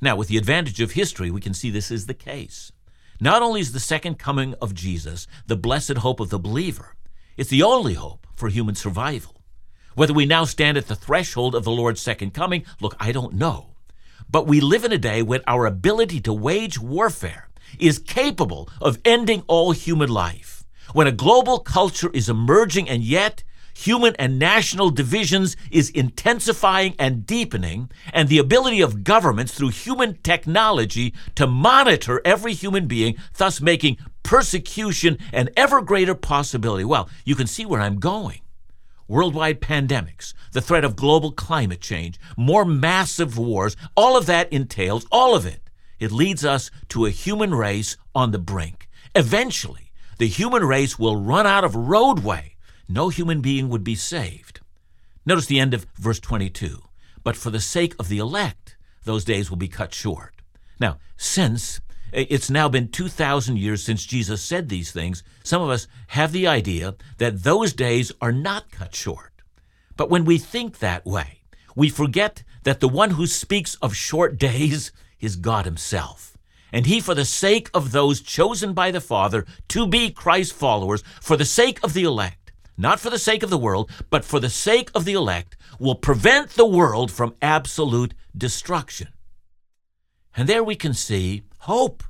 Now, 0.00 0.16
with 0.16 0.28
the 0.28 0.36
advantage 0.36 0.80
of 0.80 0.92
history, 0.92 1.30
we 1.30 1.40
can 1.40 1.54
see 1.54 1.70
this 1.70 1.90
is 1.90 2.06
the 2.06 2.14
case. 2.14 2.72
Not 3.20 3.42
only 3.42 3.60
is 3.60 3.72
the 3.72 3.80
second 3.80 4.18
coming 4.18 4.54
of 4.60 4.74
Jesus 4.74 5.26
the 5.46 5.56
blessed 5.56 5.98
hope 5.98 6.20
of 6.20 6.30
the 6.30 6.38
believer, 6.38 6.94
it's 7.36 7.50
the 7.50 7.62
only 7.62 7.94
hope 7.94 8.26
for 8.34 8.48
human 8.48 8.74
survival. 8.74 9.42
Whether 9.94 10.12
we 10.12 10.26
now 10.26 10.44
stand 10.44 10.76
at 10.76 10.88
the 10.88 10.96
threshold 10.96 11.54
of 11.54 11.64
the 11.64 11.70
Lord's 11.70 12.00
second 12.00 12.34
coming, 12.34 12.64
look, 12.80 12.96
I 13.00 13.12
don't 13.12 13.34
know. 13.34 13.74
But 14.28 14.46
we 14.46 14.60
live 14.60 14.84
in 14.84 14.92
a 14.92 14.98
day 14.98 15.22
when 15.22 15.42
our 15.46 15.66
ability 15.66 16.20
to 16.22 16.32
wage 16.32 16.78
warfare 16.78 17.48
is 17.78 17.98
capable 17.98 18.68
of 18.80 18.98
ending 19.04 19.42
all 19.46 19.72
human 19.72 20.08
life. 20.08 20.53
When 20.92 21.06
a 21.06 21.12
global 21.12 21.58
culture 21.58 22.10
is 22.12 22.28
emerging 22.28 22.88
and 22.88 23.02
yet 23.02 23.42
human 23.76 24.14
and 24.16 24.38
national 24.38 24.90
divisions 24.90 25.56
is 25.70 25.90
intensifying 25.90 26.94
and 26.98 27.26
deepening, 27.26 27.90
and 28.12 28.28
the 28.28 28.38
ability 28.38 28.80
of 28.80 29.02
governments 29.02 29.52
through 29.52 29.70
human 29.70 30.16
technology 30.22 31.12
to 31.34 31.46
monitor 31.46 32.20
every 32.24 32.54
human 32.54 32.86
being, 32.86 33.16
thus 33.36 33.60
making 33.60 33.96
persecution 34.22 35.18
an 35.32 35.50
ever 35.56 35.82
greater 35.82 36.14
possibility. 36.14 36.84
Well, 36.84 37.08
you 37.24 37.34
can 37.34 37.46
see 37.46 37.66
where 37.66 37.80
I'm 37.80 37.98
going 37.98 38.40
worldwide 39.08 39.60
pandemics, 39.60 40.32
the 40.52 40.60
threat 40.60 40.84
of 40.84 40.96
global 40.96 41.32
climate 41.32 41.80
change, 41.80 42.18
more 42.36 42.64
massive 42.64 43.36
wars, 43.36 43.76
all 43.96 44.16
of 44.16 44.26
that 44.26 44.52
entails, 44.52 45.06
all 45.12 45.34
of 45.34 45.46
it, 45.46 45.60
it 45.98 46.12
leads 46.12 46.44
us 46.44 46.70
to 46.88 47.06
a 47.06 47.10
human 47.10 47.54
race 47.54 47.96
on 48.14 48.30
the 48.30 48.38
brink. 48.38 48.88
Eventually, 49.14 49.83
the 50.18 50.28
human 50.28 50.64
race 50.64 50.98
will 50.98 51.20
run 51.20 51.46
out 51.46 51.64
of 51.64 51.74
roadway. 51.74 52.56
No 52.88 53.08
human 53.08 53.40
being 53.40 53.68
would 53.68 53.84
be 53.84 53.94
saved. 53.94 54.60
Notice 55.26 55.46
the 55.46 55.60
end 55.60 55.74
of 55.74 55.86
verse 55.96 56.20
22. 56.20 56.82
But 57.22 57.36
for 57.36 57.50
the 57.50 57.60
sake 57.60 57.94
of 57.98 58.08
the 58.08 58.18
elect, 58.18 58.76
those 59.04 59.24
days 59.24 59.50
will 59.50 59.56
be 59.56 59.68
cut 59.68 59.94
short. 59.94 60.34
Now, 60.78 60.98
since 61.16 61.80
it's 62.14 62.48
now 62.48 62.68
been 62.68 62.88
2,000 62.88 63.58
years 63.58 63.82
since 63.82 64.06
Jesus 64.06 64.40
said 64.40 64.68
these 64.68 64.92
things. 64.92 65.24
Some 65.42 65.60
of 65.62 65.68
us 65.68 65.88
have 66.08 66.30
the 66.30 66.46
idea 66.46 66.94
that 67.18 67.42
those 67.42 67.72
days 67.72 68.12
are 68.20 68.30
not 68.30 68.70
cut 68.70 68.94
short. 68.94 69.32
But 69.96 70.10
when 70.10 70.24
we 70.24 70.38
think 70.38 70.78
that 70.78 71.04
way, 71.04 71.40
we 71.74 71.88
forget 71.88 72.44
that 72.62 72.78
the 72.78 72.88
one 72.88 73.10
who 73.10 73.26
speaks 73.26 73.74
of 73.82 73.96
short 73.96 74.38
days 74.38 74.92
is 75.18 75.34
God 75.34 75.64
Himself. 75.64 76.33
And 76.74 76.86
He, 76.86 76.98
for 76.98 77.14
the 77.14 77.24
sake 77.24 77.70
of 77.72 77.92
those 77.92 78.20
chosen 78.20 78.74
by 78.74 78.90
the 78.90 79.00
Father 79.00 79.46
to 79.68 79.86
be 79.86 80.10
Christ's 80.10 80.52
followers, 80.52 81.04
for 81.22 81.36
the 81.36 81.44
sake 81.44 81.78
of 81.84 81.94
the 81.94 82.02
elect, 82.02 82.50
not 82.76 82.98
for 82.98 83.10
the 83.10 83.18
sake 83.18 83.44
of 83.44 83.50
the 83.50 83.56
world, 83.56 83.88
but 84.10 84.24
for 84.24 84.40
the 84.40 84.50
sake 84.50 84.90
of 84.92 85.04
the 85.04 85.12
elect, 85.12 85.56
will 85.78 85.94
prevent 85.94 86.50
the 86.50 86.66
world 86.66 87.12
from 87.12 87.36
absolute 87.40 88.12
destruction. 88.36 89.06
And 90.36 90.48
there 90.48 90.64
we 90.64 90.74
can 90.74 90.94
see 90.94 91.44
hope. 91.60 92.02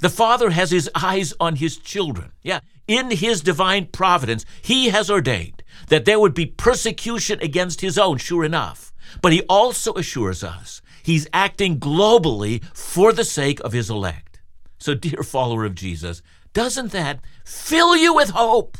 The 0.00 0.10
Father 0.10 0.50
has 0.50 0.72
his 0.72 0.90
eyes 0.96 1.32
on 1.38 1.54
his 1.54 1.76
children. 1.76 2.32
Yeah, 2.42 2.60
in 2.88 3.12
his 3.12 3.42
divine 3.42 3.86
providence, 3.86 4.44
he 4.60 4.88
has 4.88 5.08
ordained 5.08 5.62
that 5.88 6.04
there 6.04 6.20
would 6.20 6.34
be 6.34 6.46
persecution 6.46 7.38
against 7.40 7.80
his 7.80 7.98
own, 7.98 8.18
sure 8.18 8.44
enough. 8.44 8.92
But 9.22 9.32
he 9.32 9.42
also 9.42 9.94
assures 9.94 10.42
us 10.42 10.82
he's 11.02 11.28
acting 11.32 11.78
globally 11.78 12.64
for 12.74 13.12
the 13.12 13.24
sake 13.24 13.60
of 13.60 13.72
his 13.72 13.90
elect. 13.90 14.40
So, 14.78 14.94
dear 14.94 15.22
follower 15.22 15.64
of 15.64 15.74
Jesus, 15.74 16.22
doesn't 16.52 16.92
that 16.92 17.20
fill 17.44 17.96
you 17.96 18.14
with 18.14 18.30
hope? 18.30 18.76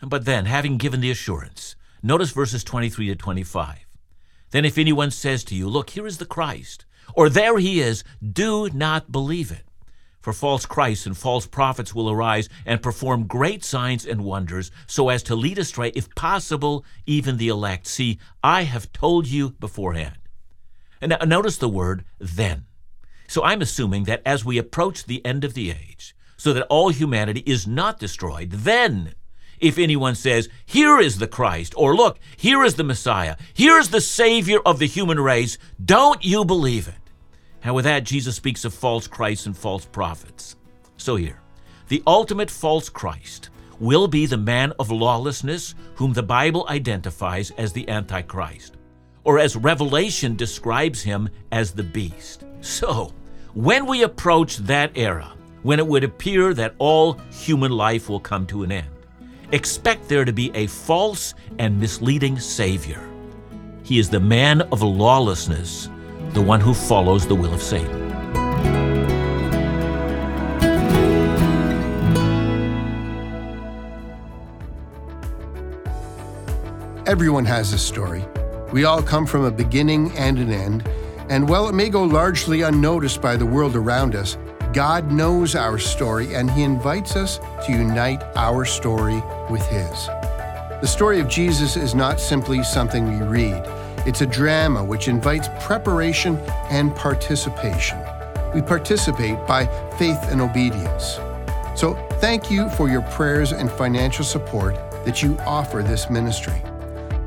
But 0.00 0.24
then, 0.24 0.46
having 0.46 0.78
given 0.78 1.00
the 1.00 1.10
assurance, 1.10 1.76
notice 2.02 2.30
verses 2.30 2.64
23 2.64 3.06
to 3.06 3.16
25. 3.16 3.86
Then, 4.50 4.64
if 4.64 4.76
anyone 4.76 5.10
says 5.10 5.44
to 5.44 5.54
you, 5.54 5.68
Look, 5.68 5.90
here 5.90 6.06
is 6.06 6.18
the 6.18 6.26
Christ, 6.26 6.84
or 7.14 7.28
there 7.28 7.58
he 7.58 7.80
is, 7.80 8.04
do 8.22 8.68
not 8.70 9.12
believe 9.12 9.50
it. 9.50 9.64
For 10.22 10.32
false 10.32 10.66
Christs 10.66 11.04
and 11.04 11.18
false 11.18 11.46
prophets 11.46 11.94
will 11.94 12.08
arise 12.08 12.48
and 12.64 12.80
perform 12.80 13.26
great 13.26 13.64
signs 13.64 14.06
and 14.06 14.24
wonders, 14.24 14.70
so 14.86 15.08
as 15.08 15.24
to 15.24 15.34
lead 15.34 15.58
astray, 15.58 15.90
if 15.96 16.14
possible, 16.14 16.84
even 17.06 17.36
the 17.36 17.48
elect. 17.48 17.88
See, 17.88 18.20
I 18.42 18.62
have 18.62 18.92
told 18.92 19.26
you 19.26 19.50
beforehand. 19.58 20.16
And 21.00 21.16
notice 21.26 21.56
the 21.56 21.68
word 21.68 22.04
then. 22.20 22.66
So 23.26 23.42
I'm 23.42 23.60
assuming 23.60 24.04
that 24.04 24.22
as 24.24 24.44
we 24.44 24.58
approach 24.58 25.04
the 25.04 25.24
end 25.26 25.42
of 25.42 25.54
the 25.54 25.70
age, 25.70 26.14
so 26.36 26.52
that 26.52 26.66
all 26.68 26.90
humanity 26.90 27.42
is 27.44 27.66
not 27.66 27.98
destroyed, 27.98 28.50
then 28.52 29.14
if 29.58 29.78
anyone 29.78 30.14
says, 30.14 30.48
Here 30.64 31.00
is 31.00 31.18
the 31.18 31.26
Christ, 31.26 31.74
or 31.76 31.96
look, 31.96 32.20
here 32.36 32.62
is 32.62 32.74
the 32.76 32.84
Messiah, 32.84 33.36
here 33.54 33.78
is 33.78 33.90
the 33.90 34.00
Savior 34.00 34.60
of 34.64 34.78
the 34.78 34.86
human 34.86 35.18
race, 35.18 35.58
don't 35.84 36.24
you 36.24 36.44
believe 36.44 36.86
it? 36.86 37.01
And 37.64 37.74
with 37.74 37.84
that, 37.84 38.04
Jesus 38.04 38.36
speaks 38.36 38.64
of 38.64 38.74
false 38.74 39.06
Christs 39.06 39.46
and 39.46 39.56
false 39.56 39.84
prophets. 39.84 40.56
So 40.96 41.16
here, 41.16 41.40
The 41.92 42.02
ultimate 42.06 42.50
false 42.50 42.88
Christ 42.88 43.50
will 43.78 44.08
be 44.08 44.24
the 44.24 44.38
man 44.38 44.72
of 44.78 44.90
lawlessness 44.90 45.74
whom 45.96 46.14
the 46.14 46.22
Bible 46.22 46.64
identifies 46.68 47.50
as 47.58 47.72
the 47.74 47.86
Antichrist, 47.86 48.76
or 49.24 49.38
as 49.38 49.56
Revelation 49.56 50.34
describes 50.34 51.02
him 51.02 51.28
as 51.50 51.72
the 51.72 51.82
beast. 51.82 52.44
So, 52.62 53.12
when 53.52 53.84
we 53.84 54.04
approach 54.04 54.56
that 54.56 54.92
era, 54.96 55.32
when 55.62 55.78
it 55.78 55.86
would 55.86 56.02
appear 56.04 56.54
that 56.54 56.74
all 56.78 57.18
human 57.30 57.72
life 57.72 58.08
will 58.08 58.20
come 58.20 58.46
to 58.46 58.62
an 58.62 58.72
end, 58.72 58.88
expect 59.50 60.08
there 60.08 60.24
to 60.24 60.32
be 60.32 60.50
a 60.54 60.68
false 60.68 61.34
and 61.58 61.78
misleading 61.78 62.38
Savior. 62.38 63.06
He 63.82 63.98
is 63.98 64.08
the 64.08 64.18
man 64.18 64.62
of 64.62 64.80
lawlessness, 64.80 65.90
the 66.32 66.42
one 66.42 66.60
who 66.60 66.72
follows 66.72 67.26
the 67.26 67.34
will 67.34 67.52
of 67.52 67.62
Satan. 67.62 68.00
Everyone 77.06 77.44
has 77.44 77.74
a 77.74 77.78
story. 77.78 78.24
We 78.72 78.84
all 78.84 79.02
come 79.02 79.26
from 79.26 79.44
a 79.44 79.50
beginning 79.50 80.16
and 80.16 80.38
an 80.38 80.50
end, 80.50 80.88
and 81.28 81.46
while 81.46 81.68
it 81.68 81.74
may 81.74 81.90
go 81.90 82.02
largely 82.04 82.62
unnoticed 82.62 83.20
by 83.20 83.36
the 83.36 83.44
world 83.44 83.76
around 83.76 84.14
us, 84.14 84.38
God 84.72 85.12
knows 85.12 85.54
our 85.54 85.78
story 85.78 86.34
and 86.34 86.50
He 86.50 86.62
invites 86.62 87.14
us 87.14 87.38
to 87.66 87.72
unite 87.72 88.22
our 88.36 88.64
story 88.64 89.22
with 89.50 89.66
His. 89.66 90.06
The 90.80 90.86
story 90.86 91.20
of 91.20 91.28
Jesus 91.28 91.76
is 91.76 91.94
not 91.94 92.18
simply 92.18 92.62
something 92.62 93.06
we 93.06 93.26
read, 93.26 93.62
it's 94.06 94.20
a 94.20 94.26
drama 94.26 94.82
which 94.82 95.08
invites 95.08 95.48
preparation 95.60 96.36
and 96.70 96.94
participation. 96.94 97.98
We 98.54 98.60
participate 98.60 99.46
by 99.46 99.66
faith 99.96 100.18
and 100.24 100.40
obedience. 100.40 101.18
So, 101.74 101.94
thank 102.20 102.50
you 102.50 102.68
for 102.70 102.88
your 102.88 103.02
prayers 103.02 103.52
and 103.52 103.70
financial 103.70 104.24
support 104.24 104.74
that 105.04 105.22
you 105.22 105.38
offer 105.40 105.82
this 105.82 106.10
ministry. 106.10 106.60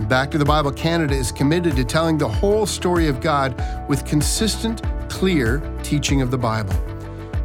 Back 0.01 0.29
to 0.31 0.37
the 0.37 0.45
Bible 0.45 0.71
Canada 0.71 1.15
is 1.15 1.31
committed 1.31 1.75
to 1.77 1.85
telling 1.85 2.17
the 2.17 2.27
whole 2.27 2.65
story 2.65 3.07
of 3.07 3.21
God 3.21 3.55
with 3.87 4.05
consistent, 4.05 4.81
clear 5.09 5.59
teaching 5.81 6.21
of 6.21 6.29
the 6.29 6.37
Bible. 6.37 6.75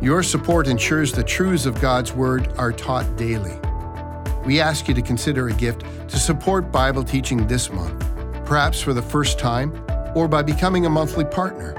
Your 0.02 0.22
support 0.22 0.66
ensures 0.66 1.12
the 1.12 1.22
truths 1.22 1.66
of 1.66 1.80
God's 1.80 2.12
Word 2.12 2.52
are 2.58 2.72
taught 2.72 3.16
daily. 3.16 3.56
We 4.44 4.60
ask 4.60 4.88
you 4.88 4.94
to 4.94 5.02
consider 5.02 5.48
a 5.48 5.52
gift 5.52 5.84
to 6.08 6.18
support 6.18 6.72
Bible 6.72 7.04
teaching 7.04 7.46
this 7.46 7.70
month, 7.70 8.04
perhaps 8.50 8.80
for 8.80 8.92
the 8.92 9.00
first 9.00 9.38
time, 9.38 9.72
or 10.16 10.26
by 10.26 10.42
becoming 10.42 10.84
a 10.84 10.90
monthly 10.90 11.24
partner. 11.24 11.72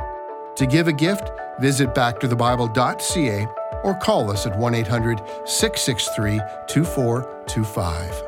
To 0.56 0.66
give 0.66 0.88
a 0.88 0.94
gift, 0.94 1.30
visit 1.60 1.94
backtothebible.ca 1.94 3.46
or 3.84 3.94
call 3.96 4.32
us 4.32 4.46
at 4.46 4.58
1 4.58 4.74
800 4.76 5.20
663 5.46 6.40
2425. 6.70 8.24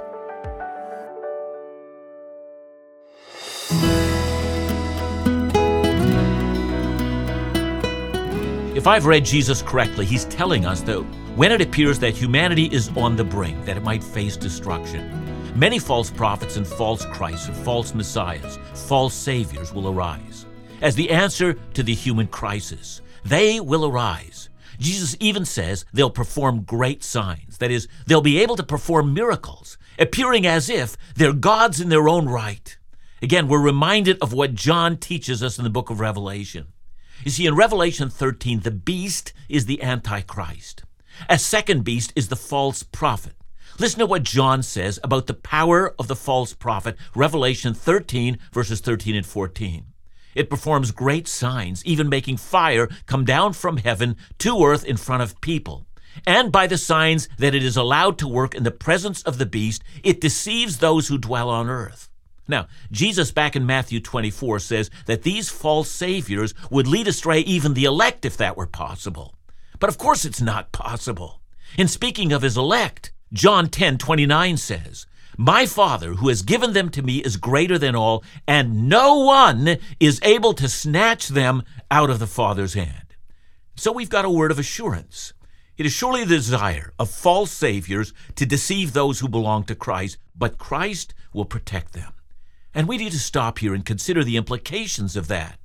If 8.76 8.88
I've 8.88 9.06
read 9.06 9.24
Jesus 9.24 9.62
correctly, 9.62 10.06
he's 10.06 10.26
telling 10.26 10.66
us 10.66 10.82
that 10.82 11.00
when 11.38 11.54
it 11.54 11.62
appears 11.62 11.98
that 12.00 12.14
humanity 12.14 12.66
is 12.66 12.90
on 12.98 13.16
the 13.16 13.24
brink, 13.24 13.64
that 13.64 13.78
it 13.78 13.84
might 13.84 14.04
face 14.04 14.36
destruction, 14.36 15.23
many 15.56 15.80
false 15.80 16.10
prophets 16.10 16.58
and 16.58 16.66
false 16.66 17.06
Christs 17.06 17.48
and 17.48 17.56
false 17.58 17.94
messiahs, 17.94 18.58
false 18.74 19.14
saviors 19.14 19.74
will 19.74 19.90
arise. 19.90 20.46
As 20.82 20.96
the 20.96 21.10
answer 21.10 21.54
to 21.74 21.84
the 21.84 21.94
human 21.94 22.28
crisis, 22.28 23.02
they 23.24 23.60
will 23.60 23.86
arise. 23.86 24.50
Jesus 24.80 25.16
even 25.20 25.46
says 25.46 25.86
they'll 25.94 26.10
perform 26.10 26.64
great 26.64 27.04
signs. 27.04 27.58
That 27.60 27.72
is, 27.72 27.88
they'll 28.06 28.22
be 28.22 28.42
able 28.42 28.56
to 28.58 28.64
perform 28.64 29.14
miracles, 29.14 29.78
appearing 29.98 30.46
as 30.46 30.70
if 30.70 30.98
they're 31.16 31.34
gods 31.34 31.80
in 31.80 31.90
their 31.90 32.10
own 32.10 32.28
right. 32.28 32.78
Again, 33.22 33.48
we're 33.48 33.62
reminded 33.62 34.18
of 34.22 34.34
what 34.34 34.56
John 34.56 34.98
teaches 34.98 35.42
us 35.42 35.58
in 35.58 35.64
the 35.64 35.70
book 35.70 35.90
of 35.90 36.02
Revelation. 36.02 36.68
You 37.24 37.32
see, 37.32 37.46
in 37.46 37.56
Revelation 37.56 38.10
13, 38.10 38.62
the 38.62 38.72
beast 38.72 39.32
is 39.48 39.66
the 39.66 39.82
Antichrist. 39.82 40.84
A 41.30 41.40
second 41.40 41.86
beast 41.86 42.12
is 42.16 42.28
the 42.28 42.36
false 42.36 42.84
prophet. 42.84 43.36
Listen 43.80 44.00
to 44.00 44.06
what 44.06 44.24
John 44.24 44.62
says 44.62 45.00
about 45.04 45.26
the 45.26 45.34
power 45.34 45.96
of 45.98 46.08
the 46.08 46.16
false 46.16 46.54
prophet, 46.54 46.96
Revelation 47.16 47.74
13, 47.74 48.38
verses 48.52 48.80
13 48.82 49.16
and 49.16 49.26
14. 49.26 49.86
It 50.36 50.50
performs 50.50 50.92
great 50.92 51.28
signs, 51.28 51.84
even 51.84 52.08
making 52.08 52.38
fire 52.38 52.88
come 53.08 53.26
down 53.26 53.54
from 53.54 53.78
heaven 53.78 54.16
to 54.40 54.64
earth 54.64 54.86
in 54.86 54.98
front 54.98 55.24
of 55.24 55.42
people. 55.42 55.88
And 56.28 56.52
by 56.52 56.68
the 56.68 56.78
signs 56.78 57.28
that 57.40 57.56
it 57.56 57.64
is 57.64 57.76
allowed 57.76 58.20
to 58.20 58.28
work 58.28 58.54
in 58.54 58.64
the 58.64 58.72
presence 58.72 59.24
of 59.24 59.40
the 59.40 59.46
beast, 59.46 59.84
it 60.04 60.22
deceives 60.22 60.78
those 60.78 61.08
who 61.08 61.18
dwell 61.18 61.50
on 61.50 61.68
earth. 61.68 62.10
Now, 62.48 62.68
Jesus 62.92 63.32
back 63.32 63.56
in 63.56 63.66
Matthew 63.66 64.00
24 64.00 64.60
says 64.60 64.92
that 65.08 65.24
these 65.24 65.50
false 65.50 65.90
saviors 65.90 66.54
would 66.70 66.88
lead 66.88 67.08
astray 67.08 67.40
even 67.40 67.74
the 67.74 67.86
elect 67.86 68.26
if 68.26 68.38
that 68.38 68.56
were 68.58 68.68
possible. 68.68 69.34
But 69.80 69.90
of 69.90 69.98
course 69.98 70.26
it's 70.26 70.42
not 70.42 70.72
possible. 70.72 71.42
In 71.78 71.88
speaking 71.88 72.32
of 72.32 72.44
his 72.44 72.58
elect, 72.58 73.13
John 73.34 73.68
10 73.68 73.98
29 73.98 74.58
says, 74.58 75.08
My 75.38 75.66
Father 75.66 76.14
who 76.14 76.30
has 76.30 76.44
given 76.44 76.74
them 76.74 76.90
to 76.90 77.02
me 77.02 77.18
is 77.18 77.36
greater 77.36 77.80
than 77.80 77.96
all, 77.96 78.24
and 78.48 78.88
no 78.88 79.16
one 79.16 79.78
is 80.00 80.20
able 80.22 80.54
to 80.54 80.70
snatch 80.70 81.30
them 81.30 81.64
out 81.90 82.12
of 82.12 82.20
the 82.20 82.28
Father's 82.28 82.76
hand. 82.76 83.16
So 83.76 83.92
we've 83.92 84.10
got 84.10 84.24
a 84.24 84.30
word 84.30 84.52
of 84.52 84.60
assurance. 84.60 85.34
It 85.78 85.88
is 85.88 85.92
surely 85.92 86.24
the 86.24 86.36
desire 86.36 86.94
of 87.00 87.10
false 87.10 87.52
saviors 87.52 88.14
to 88.36 88.46
deceive 88.46 88.94
those 88.94 89.20
who 89.20 89.28
belong 89.28 89.64
to 89.64 89.76
Christ, 89.76 90.20
but 90.36 90.60
Christ 90.60 91.16
will 91.34 91.46
protect 91.46 91.94
them. 91.94 92.14
And 92.76 92.88
we 92.88 92.98
need 92.98 93.14
to 93.14 93.20
stop 93.20 93.58
here 93.58 93.74
and 93.74 93.84
consider 93.84 94.24
the 94.24 94.38
implications 94.38 95.16
of 95.16 95.28
that. 95.30 95.58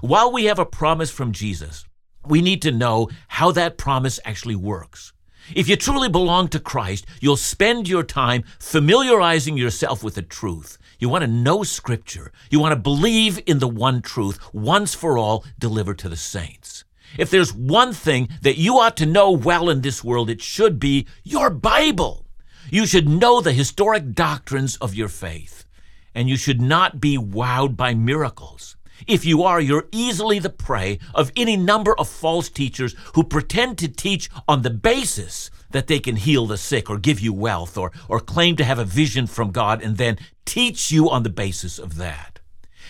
While 0.00 0.32
we 0.32 0.46
have 0.46 0.58
a 0.58 0.64
promise 0.64 1.10
from 1.10 1.32
Jesus, 1.32 1.84
we 2.26 2.40
need 2.40 2.62
to 2.62 2.72
know 2.72 3.10
how 3.28 3.52
that 3.52 3.76
promise 3.76 4.18
actually 4.24 4.56
works. 4.56 5.12
If 5.54 5.68
you 5.68 5.76
truly 5.76 6.08
belong 6.08 6.48
to 6.48 6.60
Christ, 6.60 7.06
you'll 7.20 7.36
spend 7.36 7.88
your 7.88 8.02
time 8.02 8.44
familiarizing 8.58 9.56
yourself 9.56 10.04
with 10.04 10.14
the 10.14 10.22
truth. 10.22 10.78
You 10.98 11.08
want 11.08 11.22
to 11.22 11.28
know 11.28 11.62
Scripture. 11.62 12.30
You 12.50 12.60
want 12.60 12.72
to 12.72 12.80
believe 12.80 13.42
in 13.46 13.58
the 13.58 13.68
one 13.68 14.02
truth, 14.02 14.38
once 14.52 14.94
for 14.94 15.18
all, 15.18 15.44
delivered 15.58 15.98
to 16.00 16.08
the 16.08 16.16
saints. 16.16 16.84
If 17.18 17.30
there's 17.30 17.52
one 17.52 17.92
thing 17.92 18.28
that 18.42 18.58
you 18.58 18.78
ought 18.78 18.96
to 18.98 19.06
know 19.06 19.32
well 19.32 19.68
in 19.68 19.80
this 19.80 20.04
world, 20.04 20.30
it 20.30 20.40
should 20.40 20.78
be 20.78 21.06
your 21.24 21.50
Bible. 21.50 22.26
You 22.70 22.86
should 22.86 23.08
know 23.08 23.40
the 23.40 23.52
historic 23.52 24.12
doctrines 24.12 24.76
of 24.76 24.94
your 24.94 25.08
faith 25.08 25.64
and 26.14 26.28
you 26.28 26.36
should 26.36 26.60
not 26.60 27.00
be 27.00 27.16
wowed 27.16 27.76
by 27.76 27.94
miracles. 27.94 28.76
If 29.06 29.24
you 29.24 29.42
are, 29.42 29.60
you're 29.60 29.88
easily 29.92 30.38
the 30.38 30.50
prey 30.50 30.98
of 31.14 31.32
any 31.36 31.56
number 31.56 31.98
of 31.98 32.08
false 32.08 32.48
teachers 32.48 32.94
who 33.14 33.24
pretend 33.24 33.78
to 33.78 33.88
teach 33.88 34.30
on 34.48 34.62
the 34.62 34.70
basis 34.70 35.50
that 35.70 35.86
they 35.86 36.00
can 36.00 36.16
heal 36.16 36.46
the 36.46 36.58
sick 36.58 36.90
or 36.90 36.98
give 36.98 37.20
you 37.20 37.32
wealth 37.32 37.78
or, 37.78 37.92
or 38.08 38.20
claim 38.20 38.56
to 38.56 38.64
have 38.64 38.78
a 38.78 38.84
vision 38.84 39.26
from 39.26 39.50
God 39.50 39.82
and 39.82 39.96
then 39.96 40.18
teach 40.44 40.90
you 40.90 41.08
on 41.10 41.22
the 41.22 41.30
basis 41.30 41.78
of 41.78 41.96
that. 41.96 42.40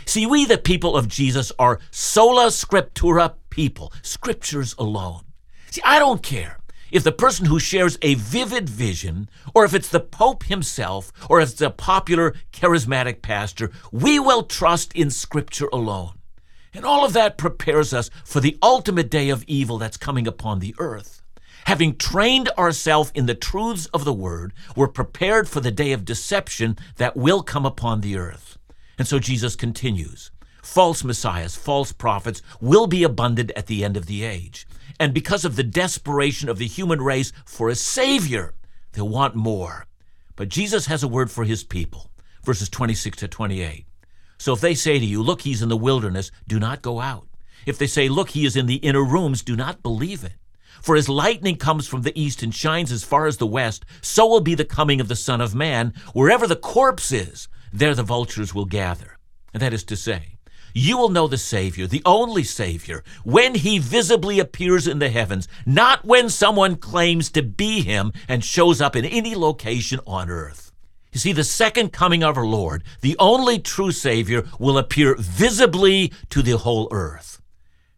See, 0.06 0.26
we, 0.26 0.44
the 0.44 0.58
people 0.58 0.96
of 0.96 1.08
Jesus, 1.08 1.52
are 1.58 1.78
sola 1.90 2.46
scriptura 2.46 3.34
people, 3.50 3.92
scriptures 4.02 4.74
alone. 4.78 5.24
See, 5.70 5.82
I 5.84 5.98
don't 5.98 6.22
care 6.22 6.59
if 6.92 7.04
the 7.04 7.12
person 7.12 7.47
who 7.47 7.59
shares 7.59 7.99
a 8.02 8.14
vivid 8.14 8.68
vision, 8.68 9.28
or 9.54 9.64
if 9.64 9.75
it's 9.75 9.88
the 9.88 10.00
Pope 10.00 10.44
himself, 10.44 11.12
or 11.28 11.40
if 11.40 11.50
it's 11.50 11.61
a 11.61 11.70
popular 11.70 12.35
charismatic 12.52 13.23
pastor, 13.23 13.70
we 13.92 14.18
will 14.18 14.42
trust 14.42 14.92
in 14.94 15.11
Scripture 15.11 15.68
alone. 15.73 16.12
And 16.73 16.85
all 16.85 17.04
of 17.04 17.12
that 17.14 17.38
prepares 17.38 17.92
us 17.92 18.11
for 18.25 18.40
the 18.40 18.59
ultimate 18.62 19.11
day 19.11 19.28
of 19.28 19.44
evil 19.44 19.78
that's 19.78 19.97
coming 19.97 20.26
upon 20.26 20.61
the 20.61 20.75
earth. 20.78 21.23
Having 21.66 21.97
trained 21.97 22.49
ourselves 22.50 23.12
in 23.14 23.26
the 23.26 23.35
truths 23.35 23.87
of 23.87 24.04
the 24.04 24.12
Word, 24.12 24.52
we're 24.76 24.88
prepared 24.88 25.49
for 25.49 25.61
the 25.61 25.70
day 25.70 25.92
of 25.92 26.04
deception 26.04 26.78
that 26.97 27.16
will 27.16 27.42
come 27.42 27.66
upon 27.66 28.00
the 28.00 28.16
earth. 28.16 28.56
And 28.99 29.06
so 29.06 29.18
Jesus 29.18 29.56
continues 29.56 30.30
false 30.62 31.04
messiahs, 31.04 31.56
false 31.56 31.92
prophets 31.92 32.42
will 32.60 32.86
be 32.86 33.02
abundant 33.02 33.50
at 33.56 33.66
the 33.66 33.84
end 33.84 33.96
of 33.96 34.06
the 34.06 34.24
age. 34.24 34.66
And 34.98 35.14
because 35.14 35.44
of 35.44 35.56
the 35.56 35.62
desperation 35.62 36.48
of 36.48 36.58
the 36.58 36.66
human 36.66 37.00
race 37.00 37.32
for 37.44 37.68
a 37.68 37.74
Savior, 37.74 38.54
they'll 38.92 39.08
want 39.08 39.34
more. 39.34 39.86
But 40.36 40.48
Jesus 40.48 40.86
has 40.86 41.02
a 41.02 41.08
word 41.08 41.30
for 41.30 41.44
his 41.44 41.64
people, 41.64 42.10
verses 42.44 42.68
26 42.68 43.18
to 43.18 43.28
28. 43.28 43.86
So 44.38 44.52
if 44.52 44.60
they 44.60 44.74
say 44.74 44.98
to 44.98 45.04
you, 45.04 45.22
Look, 45.22 45.42
he's 45.42 45.62
in 45.62 45.68
the 45.68 45.76
wilderness, 45.76 46.30
do 46.48 46.58
not 46.58 46.82
go 46.82 47.00
out. 47.00 47.26
If 47.66 47.78
they 47.78 47.86
say, 47.86 48.08
Look, 48.08 48.30
he 48.30 48.46
is 48.46 48.56
in 48.56 48.66
the 48.66 48.76
inner 48.76 49.04
rooms, 49.04 49.42
do 49.42 49.54
not 49.54 49.82
believe 49.82 50.24
it. 50.24 50.32
For 50.82 50.96
as 50.96 51.08
lightning 51.08 51.56
comes 51.56 51.86
from 51.86 52.02
the 52.02 52.18
east 52.18 52.42
and 52.42 52.54
shines 52.54 52.90
as 52.90 53.04
far 53.04 53.26
as 53.26 53.36
the 53.36 53.46
west, 53.46 53.84
so 54.00 54.26
will 54.26 54.40
be 54.40 54.54
the 54.54 54.64
coming 54.64 55.00
of 55.00 55.08
the 55.08 55.16
Son 55.16 55.40
of 55.40 55.54
Man. 55.54 55.92
Wherever 56.14 56.46
the 56.46 56.56
corpse 56.56 57.12
is, 57.12 57.48
there 57.72 57.94
the 57.94 58.02
vultures 58.02 58.54
will 58.54 58.64
gather. 58.64 59.18
And 59.52 59.62
that 59.62 59.74
is 59.74 59.84
to 59.84 59.96
say, 59.96 60.36
you 60.74 60.96
will 60.96 61.08
know 61.08 61.26
the 61.26 61.38
Savior, 61.38 61.86
the 61.86 62.02
only 62.04 62.44
Savior, 62.44 63.02
when 63.24 63.54
he 63.54 63.78
visibly 63.78 64.38
appears 64.38 64.86
in 64.86 64.98
the 64.98 65.10
heavens, 65.10 65.48
not 65.66 66.04
when 66.04 66.28
someone 66.28 66.76
claims 66.76 67.30
to 67.30 67.42
be 67.42 67.82
him 67.82 68.12
and 68.28 68.44
shows 68.44 68.80
up 68.80 68.96
in 68.96 69.04
any 69.04 69.34
location 69.34 70.00
on 70.06 70.30
earth. 70.30 70.72
You 71.12 71.18
see, 71.18 71.32
the 71.32 71.44
second 71.44 71.92
coming 71.92 72.22
of 72.22 72.36
our 72.36 72.46
Lord, 72.46 72.84
the 73.00 73.16
only 73.18 73.58
true 73.58 73.90
Savior, 73.90 74.44
will 74.58 74.78
appear 74.78 75.16
visibly 75.18 76.12
to 76.28 76.42
the 76.42 76.56
whole 76.56 76.88
earth. 76.92 77.40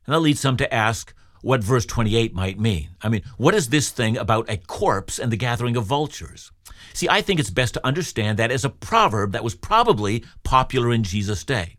And 0.07 0.15
that 0.15 0.21
leads 0.21 0.41
some 0.41 0.57
to 0.57 0.75
ask 0.75 1.15
what 1.43 1.63
verse 1.63 1.85
28 1.85 2.35
might 2.35 2.59
mean. 2.59 2.91
I 3.03 3.09
mean, 3.09 3.23
what 3.37 3.55
is 3.55 3.69
this 3.69 3.91
thing 3.91 4.17
about 4.17 4.49
a 4.49 4.57
corpse 4.57 5.19
and 5.19 5.31
the 5.31 5.37
gathering 5.37 5.77
of 5.77 5.85
vultures? 5.85 6.51
See, 6.95 7.09
I 7.09 7.21
think 7.21 7.39
it's 7.39 7.51
best 7.51 7.75
to 7.75 7.87
understand 7.87 8.39
that 8.39 8.51
as 8.51 8.65
a 8.65 8.71
proverb 8.71 9.33
that 9.33 9.45
was 9.45 9.55
probably 9.55 10.25
popular 10.43 10.93
in 10.93 11.03
Jesus' 11.03 11.45
day. 11.45 11.77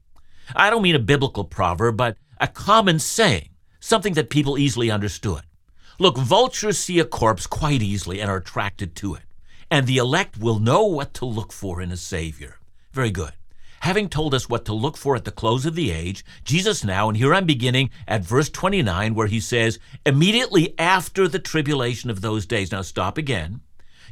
I 0.55 0.69
don't 0.69 0.81
mean 0.81 0.95
a 0.95 0.99
biblical 0.99 1.43
proverb, 1.43 1.97
but 1.97 2.17
a 2.39 2.47
common 2.47 2.99
saying, 2.99 3.49
something 3.79 4.13
that 4.13 4.29
people 4.29 4.57
easily 4.57 4.91
understood. 4.91 5.41
Look, 5.99 6.17
vultures 6.17 6.77
see 6.77 6.99
a 6.99 7.05
corpse 7.05 7.47
quite 7.47 7.81
easily 7.81 8.19
and 8.19 8.29
are 8.29 8.37
attracted 8.37 8.95
to 8.97 9.15
it, 9.15 9.23
and 9.69 9.85
the 9.85 9.97
elect 9.97 10.37
will 10.37 10.59
know 10.59 10.83
what 10.83 11.13
to 11.15 11.25
look 11.25 11.51
for 11.53 11.81
in 11.81 11.91
a 11.91 11.97
Savior. 11.97 12.59
Very 12.91 13.11
good. 13.11 13.33
Having 13.81 14.09
told 14.09 14.33
us 14.33 14.47
what 14.47 14.63
to 14.65 14.73
look 14.73 14.95
for 14.95 15.15
at 15.15 15.25
the 15.25 15.31
close 15.31 15.65
of 15.65 15.75
the 15.75 15.91
age, 15.91 16.23
Jesus 16.45 16.85
now, 16.85 17.09
and 17.09 17.17
here 17.17 17.33
I'm 17.33 17.45
beginning 17.45 17.89
at 18.07 18.23
verse 18.23 18.49
29, 18.49 19.13
where 19.13 19.27
he 19.27 19.41
says, 19.41 19.77
immediately 20.05 20.73
after 20.79 21.27
the 21.27 21.37
tribulation 21.37 22.09
of 22.09 22.21
those 22.21 22.45
days. 22.45 22.71
Now 22.71 22.81
stop 22.81 23.17
again. 23.17 23.59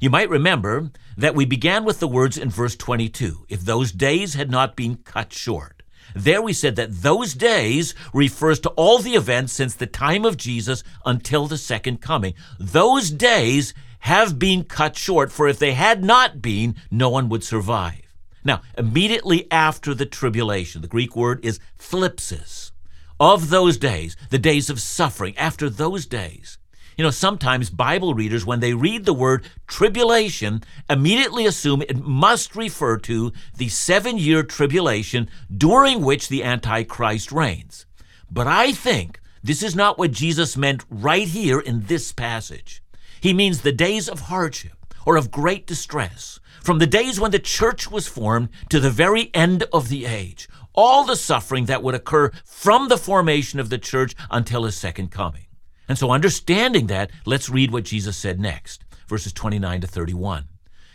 You 0.02 0.10
might 0.10 0.30
remember 0.30 0.92
that 1.16 1.36
we 1.36 1.46
began 1.46 1.86
with 1.86 2.00
the 2.00 2.08
words 2.08 2.38
in 2.38 2.50
verse 2.50 2.76
22 2.76 3.46
if 3.48 3.62
those 3.62 3.92
days 3.92 4.34
had 4.34 4.52
not 4.52 4.76
been 4.76 4.98
cut 4.98 5.32
short. 5.32 5.81
There 6.16 6.42
we 6.42 6.54
said 6.54 6.76
that 6.76 7.02
those 7.02 7.34
days 7.34 7.96
refers 8.14 8.60
to 8.62 8.70
all 8.72 9.00
the 9.00 9.16
events 9.16 9.54
since 9.54 9.74
the 9.74 9.88
time 9.88 10.26
of 10.26 10.38
Jesus 10.38 10.84
until 11.06 11.48
the 11.48 11.58
second 11.58 12.02
coming. 12.02 12.34
Those 12.60 13.10
days 13.10 13.74
have 14.00 14.40
been 14.40 14.64
cut 14.64 14.98
short, 14.98 15.32
for 15.32 15.48
if 15.48 15.60
they 15.60 15.74
had 15.74 16.04
not 16.04 16.42
been, 16.42 16.76
no 16.90 17.10
one 17.10 17.30
would 17.30 17.44
survive. 17.44 18.02
Now, 18.44 18.62
immediately 18.78 19.50
after 19.52 19.94
the 19.94 20.06
tribulation, 20.06 20.82
the 20.82 20.88
Greek 20.88 21.16
word 21.16 21.46
is 21.46 21.60
thlipsis. 21.78 22.72
Of 23.20 23.50
those 23.50 23.78
days, 23.78 24.18
the 24.32 24.40
days 24.40 24.70
of 24.72 24.82
suffering, 24.82 25.38
after 25.38 25.70
those 25.70 26.08
days. 26.08 26.58
You 27.02 27.08
know, 27.08 27.10
sometimes 27.10 27.72
Bible 27.72 28.14
readers, 28.14 28.46
when 28.46 28.60
they 28.60 28.76
read 28.76 29.06
the 29.06 29.14
word 29.14 29.50
tribulation, 29.66 30.62
immediately 30.88 31.48
assume 31.48 31.82
it 31.82 31.98
must 31.98 32.56
refer 32.56 33.00
to 33.00 33.34
the 33.58 33.70
seven 33.70 34.20
year 34.20 34.44
tribulation 34.44 35.28
during 35.52 36.04
which 36.04 36.30
the 36.30 36.44
Antichrist 36.44 37.32
reigns. 37.32 37.88
But 38.30 38.46
I 38.46 38.72
think 38.72 39.20
this 39.42 39.64
is 39.64 39.76
not 39.76 39.98
what 39.98 40.12
Jesus 40.12 40.56
meant 40.56 40.86
right 40.92 41.28
here 41.28 41.60
in 41.60 41.86
this 41.86 42.12
passage. 42.12 42.84
He 43.20 43.34
means 43.34 43.62
the 43.62 43.72
days 43.72 44.08
of 44.08 44.20
hardship 44.20 44.86
or 45.04 45.16
of 45.16 45.32
great 45.32 45.66
distress, 45.66 46.40
from 46.62 46.78
the 46.78 46.86
days 46.86 47.20
when 47.20 47.32
the 47.32 47.40
church 47.40 47.90
was 47.90 48.08
formed 48.08 48.50
to 48.70 48.80
the 48.80 48.92
very 48.92 49.32
end 49.34 49.64
of 49.74 49.90
the 49.90 50.06
age, 50.06 50.48
all 50.76 51.04
the 51.04 51.16
suffering 51.16 51.66
that 51.66 51.82
would 51.82 51.96
occur 51.96 52.30
from 52.46 52.90
the 52.90 52.98
formation 53.00 53.60
of 53.60 53.72
the 53.72 53.80
church 53.80 54.14
until 54.30 54.66
his 54.66 54.78
second 54.78 55.10
coming. 55.10 55.48
And 55.92 55.98
so, 55.98 56.12
understanding 56.12 56.88
that, 56.88 57.12
let's 57.26 57.50
read 57.50 57.70
what 57.70 57.84
Jesus 57.84 58.16
said 58.16 58.40
next, 58.40 58.86
verses 59.10 59.34
29 59.34 59.82
to 59.82 59.88
31. 59.88 60.46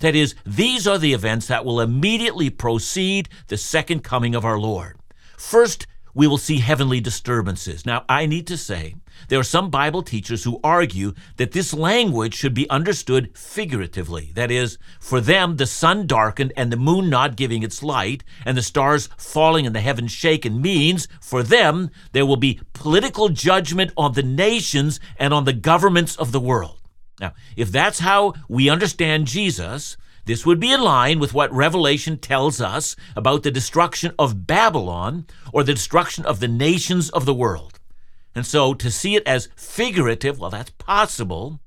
That 0.00 0.14
is, 0.14 0.34
these 0.44 0.86
are 0.86 0.98
the 0.98 1.12
events 1.12 1.46
that 1.46 1.64
will 1.64 1.80
immediately 1.80 2.50
precede 2.50 3.28
the 3.48 3.56
second 3.56 4.02
coming 4.02 4.34
of 4.34 4.44
our 4.44 4.58
Lord. 4.58 4.98
First, 5.36 5.86
we 6.14 6.26
will 6.26 6.38
see 6.38 6.58
heavenly 6.58 7.00
disturbances. 7.00 7.86
Now, 7.86 8.04
I 8.08 8.26
need 8.26 8.46
to 8.48 8.56
say, 8.56 8.96
there 9.28 9.38
are 9.38 9.44
some 9.44 9.70
Bible 9.70 10.02
teachers 10.02 10.42
who 10.42 10.58
argue 10.64 11.12
that 11.36 11.52
this 11.52 11.72
language 11.72 12.34
should 12.34 12.54
be 12.54 12.68
understood 12.68 13.36
figuratively. 13.36 14.32
That 14.34 14.50
is, 14.50 14.78
for 14.98 15.20
them, 15.20 15.56
the 15.56 15.66
sun 15.66 16.06
darkened 16.06 16.52
and 16.56 16.72
the 16.72 16.76
moon 16.76 17.10
not 17.10 17.36
giving 17.36 17.62
its 17.62 17.82
light, 17.82 18.24
and 18.44 18.56
the 18.56 18.62
stars 18.62 19.08
falling 19.16 19.66
and 19.66 19.74
the 19.74 19.80
heavens 19.80 20.10
shaken 20.10 20.60
means, 20.60 21.06
for 21.20 21.42
them, 21.42 21.90
there 22.12 22.26
will 22.26 22.36
be 22.36 22.60
political 22.72 23.28
judgment 23.28 23.92
on 23.96 24.14
the 24.14 24.22
nations 24.22 24.98
and 25.18 25.32
on 25.32 25.44
the 25.44 25.52
governments 25.52 26.16
of 26.16 26.32
the 26.32 26.40
world. 26.40 26.79
Now, 27.20 27.34
if 27.54 27.70
that's 27.70 27.98
how 27.98 28.34
we 28.48 28.70
understand 28.70 29.26
Jesus, 29.26 29.96
this 30.24 30.46
would 30.46 30.58
be 30.58 30.72
in 30.72 30.80
line 30.80 31.18
with 31.18 31.34
what 31.34 31.52
Revelation 31.52 32.16
tells 32.18 32.60
us 32.60 32.96
about 33.14 33.42
the 33.42 33.50
destruction 33.50 34.12
of 34.18 34.46
Babylon 34.46 35.26
or 35.52 35.62
the 35.62 35.74
destruction 35.74 36.24
of 36.24 36.40
the 36.40 36.48
nations 36.48 37.10
of 37.10 37.26
the 37.26 37.34
world. 37.34 37.78
And 38.34 38.46
so 38.46 38.74
to 38.74 38.90
see 38.90 39.16
it 39.16 39.26
as 39.26 39.48
figurative, 39.56 40.38
well, 40.38 40.50
that's 40.50 40.70
possible. 40.70 41.60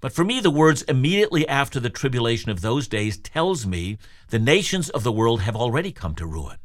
But 0.00 0.12
for 0.12 0.24
me, 0.24 0.40
the 0.40 0.50
words 0.50 0.82
immediately 0.82 1.46
after 1.48 1.80
the 1.80 1.90
tribulation 1.90 2.50
of 2.50 2.60
those 2.60 2.86
days 2.86 3.18
tells 3.18 3.66
me 3.66 3.98
the 4.28 4.38
nations 4.38 4.88
of 4.90 5.02
the 5.02 5.12
world 5.12 5.42
have 5.42 5.56
already 5.56 5.90
come 5.90 6.14
to 6.14 6.26
ruin. 6.26 6.58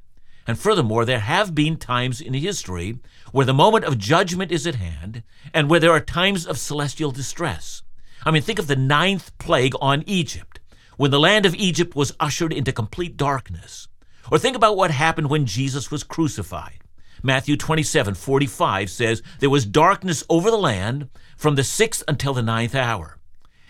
And 0.45 0.59
furthermore, 0.59 1.03
there 1.05 1.19
have 1.19 1.55
been 1.55 1.77
times 1.77 2.21
in 2.21 2.33
history 2.33 2.99
where 3.31 3.45
the 3.45 3.53
moment 3.53 3.85
of 3.85 3.97
judgment 3.97 4.51
is 4.51 4.67
at 4.67 4.75
hand 4.75 5.23
and 5.53 5.69
where 5.69 5.79
there 5.79 5.91
are 5.91 6.01
times 6.01 6.45
of 6.45 6.59
celestial 6.59 7.11
distress. 7.11 7.81
I 8.25 8.31
mean, 8.31 8.41
think 8.41 8.59
of 8.59 8.67
the 8.67 8.75
ninth 8.75 9.37
plague 9.37 9.73
on 9.81 10.03
Egypt, 10.07 10.59
when 10.97 11.11
the 11.11 11.19
land 11.19 11.45
of 11.45 11.55
Egypt 11.55 11.95
was 11.95 12.15
ushered 12.19 12.53
into 12.53 12.71
complete 12.71 13.17
darkness. 13.17 13.87
Or 14.31 14.37
think 14.37 14.55
about 14.55 14.77
what 14.77 14.91
happened 14.91 15.29
when 15.29 15.45
Jesus 15.45 15.91
was 15.91 16.03
crucified. 16.03 16.79
Matthew 17.21 17.55
27 17.55 18.15
45 18.15 18.89
says, 18.89 19.21
There 19.39 19.49
was 19.49 19.65
darkness 19.65 20.23
over 20.29 20.51
the 20.51 20.57
land 20.57 21.09
from 21.37 21.55
the 21.55 21.63
sixth 21.63 22.03
until 22.07 22.33
the 22.33 22.41
ninth 22.41 22.75
hour. 22.75 23.17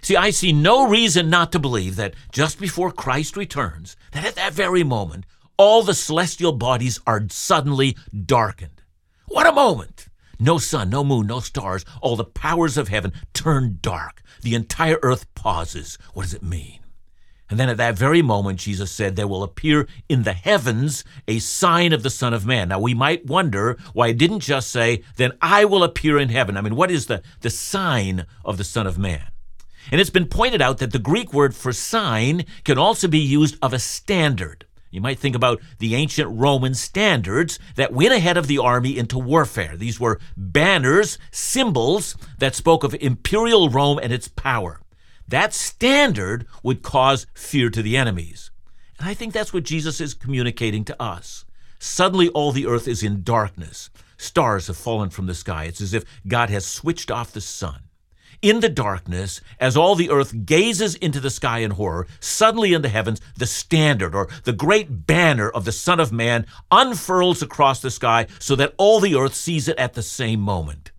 See, 0.01 0.17
I 0.17 0.31
see 0.31 0.51
no 0.51 0.87
reason 0.87 1.29
not 1.29 1.51
to 1.53 1.59
believe 1.59 1.95
that 1.95 2.13
just 2.31 2.59
before 2.59 2.91
Christ 2.91 3.37
returns, 3.37 3.95
that 4.11 4.25
at 4.25 4.35
that 4.35 4.53
very 4.53 4.83
moment, 4.83 5.25
all 5.57 5.81
the 5.81 5.93
celestial 5.93 6.51
bodies 6.51 6.99
are 7.07 7.25
suddenly 7.29 7.95
darkened. 8.25 8.81
What 9.27 9.47
a 9.47 9.51
moment! 9.51 9.92
No 10.43 10.57
sun, 10.57 10.89
no 10.89 11.05
moon, 11.05 11.27
no 11.27 11.39
stars. 11.39 11.85
All 12.01 12.17
the 12.17 12.25
powers 12.25 12.77
of 12.77 12.89
heaven 12.89 13.13
turn 13.33 13.79
dark. 13.81 14.21
The 14.41 14.55
entire 14.55 14.99
earth 15.01 15.33
pauses. 15.35 15.97
What 16.13 16.23
does 16.23 16.33
it 16.33 16.43
mean? 16.43 16.79
And 17.49 17.57
then 17.57 17.69
at 17.69 17.77
that 17.77 17.97
very 17.97 18.21
moment, 18.21 18.59
Jesus 18.59 18.91
said, 18.91 19.15
There 19.15 19.27
will 19.27 19.41
appear 19.41 19.87
in 20.09 20.23
the 20.23 20.33
heavens 20.33 21.05
a 21.29 21.39
sign 21.39 21.93
of 21.93 22.03
the 22.03 22.09
Son 22.09 22.33
of 22.33 22.45
Man. 22.45 22.67
Now, 22.67 22.79
we 22.81 22.93
might 22.93 23.25
wonder 23.25 23.77
why 23.93 24.09
it 24.09 24.17
didn't 24.17 24.41
just 24.41 24.69
say, 24.69 25.03
Then 25.15 25.31
I 25.41 25.63
will 25.63 25.81
appear 25.81 26.17
in 26.17 26.27
heaven. 26.27 26.57
I 26.57 26.61
mean, 26.61 26.75
what 26.75 26.91
is 26.91 27.05
the, 27.05 27.23
the 27.39 27.49
sign 27.49 28.25
of 28.43 28.57
the 28.57 28.65
Son 28.65 28.85
of 28.85 28.97
Man? 28.97 29.27
And 29.93 30.01
it's 30.01 30.09
been 30.09 30.27
pointed 30.27 30.61
out 30.61 30.79
that 30.79 30.91
the 30.91 30.99
Greek 30.99 31.31
word 31.31 31.55
for 31.55 31.71
sign 31.71 32.43
can 32.65 32.77
also 32.77 33.07
be 33.07 33.19
used 33.19 33.57
of 33.61 33.71
a 33.71 33.79
standard. 33.79 34.65
You 34.93 35.01
might 35.01 35.17
think 35.17 35.35
about 35.35 35.59
the 35.79 35.95
ancient 35.95 36.29
Roman 36.29 36.75
standards 36.75 37.57
that 37.77 37.91
went 37.91 38.13
ahead 38.13 38.37
of 38.37 38.45
the 38.45 38.59
army 38.59 38.95
into 38.95 39.17
warfare. 39.17 39.75
These 39.75 39.99
were 39.99 40.19
banners, 40.37 41.17
symbols 41.31 42.15
that 42.37 42.53
spoke 42.53 42.83
of 42.83 42.93
imperial 43.01 43.71
Rome 43.71 43.97
and 43.97 44.13
its 44.13 44.27
power. 44.27 44.81
That 45.27 45.51
standard 45.51 46.45
would 46.61 46.83
cause 46.83 47.25
fear 47.33 47.71
to 47.71 47.81
the 47.81 47.97
enemies. 47.97 48.51
And 48.99 49.09
I 49.09 49.15
think 49.15 49.33
that's 49.33 49.51
what 49.51 49.63
Jesus 49.63 49.99
is 49.99 50.13
communicating 50.13 50.85
to 50.85 51.01
us. 51.01 51.43
Suddenly, 51.79 52.29
all 52.29 52.51
the 52.51 52.67
earth 52.67 52.87
is 52.87 53.01
in 53.01 53.23
darkness. 53.23 53.89
Stars 54.17 54.67
have 54.67 54.77
fallen 54.77 55.09
from 55.09 55.25
the 55.25 55.33
sky. 55.33 55.63
It's 55.63 55.81
as 55.81 55.95
if 55.95 56.05
God 56.27 56.51
has 56.51 56.67
switched 56.67 57.09
off 57.09 57.33
the 57.33 57.41
sun 57.41 57.82
in 58.43 58.59
the 58.59 58.69
darkness, 58.69 59.41
as 59.59 59.75
all 59.75 59.95
the 59.95 60.11
earth 60.11 60.45
gazes 60.45 60.93
into 60.95 61.19
the 61.19 61.29
sky 61.31 61.59
in 61.59 61.71
horror, 61.71 62.05
suddenly 62.19 62.73
in 62.73 62.83
the 62.83 62.89
heavens, 62.89 63.21
the 63.37 63.47
standard 63.47 64.13
or 64.13 64.27
the 64.43 64.53
great 64.53 65.07
banner 65.07 65.49
of 65.49 65.65
the 65.65 65.71
Son 65.71 65.99
of 65.99 66.11
Man 66.11 66.45
unfurls 66.69 67.41
across 67.41 67.81
the 67.81 67.89
sky 67.89 68.27
so 68.39 68.55
that 68.57 68.75
all 68.77 68.99
the 68.99 69.15
earth 69.15 69.33
sees 69.33 69.67
it 69.67 69.79
at 69.79 69.93
the 69.93 70.03
same 70.03 70.41
moment. 70.41 70.91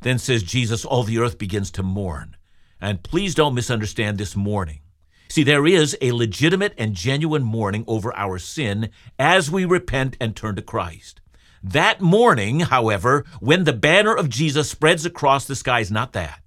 Then 0.00 0.18
says 0.18 0.42
Jesus, 0.42 0.84
all 0.84 1.04
the 1.04 1.18
earth 1.18 1.38
begins 1.38 1.70
to 1.72 1.82
mourn. 1.82 2.34
And 2.80 3.02
please 3.02 3.34
don't 3.34 3.54
misunderstand 3.54 4.16
this 4.16 4.34
mourning. 4.34 4.80
See, 5.28 5.42
there 5.42 5.66
is 5.66 5.96
a 6.00 6.12
legitimate 6.12 6.74
and 6.78 6.94
genuine 6.94 7.42
mourning 7.42 7.84
over 7.86 8.16
our 8.16 8.38
sin 8.38 8.90
as 9.18 9.50
we 9.50 9.64
repent 9.64 10.16
and 10.18 10.34
turn 10.34 10.56
to 10.56 10.62
Christ. 10.62 11.20
That 11.62 12.00
mourning, 12.00 12.60
however, 12.60 13.24
when 13.40 13.64
the 13.64 13.72
banner 13.72 14.14
of 14.14 14.30
Jesus 14.30 14.70
spreads 14.70 15.04
across 15.04 15.46
the 15.46 15.56
sky, 15.56 15.80
is 15.80 15.90
not 15.90 16.12
that. 16.12 16.45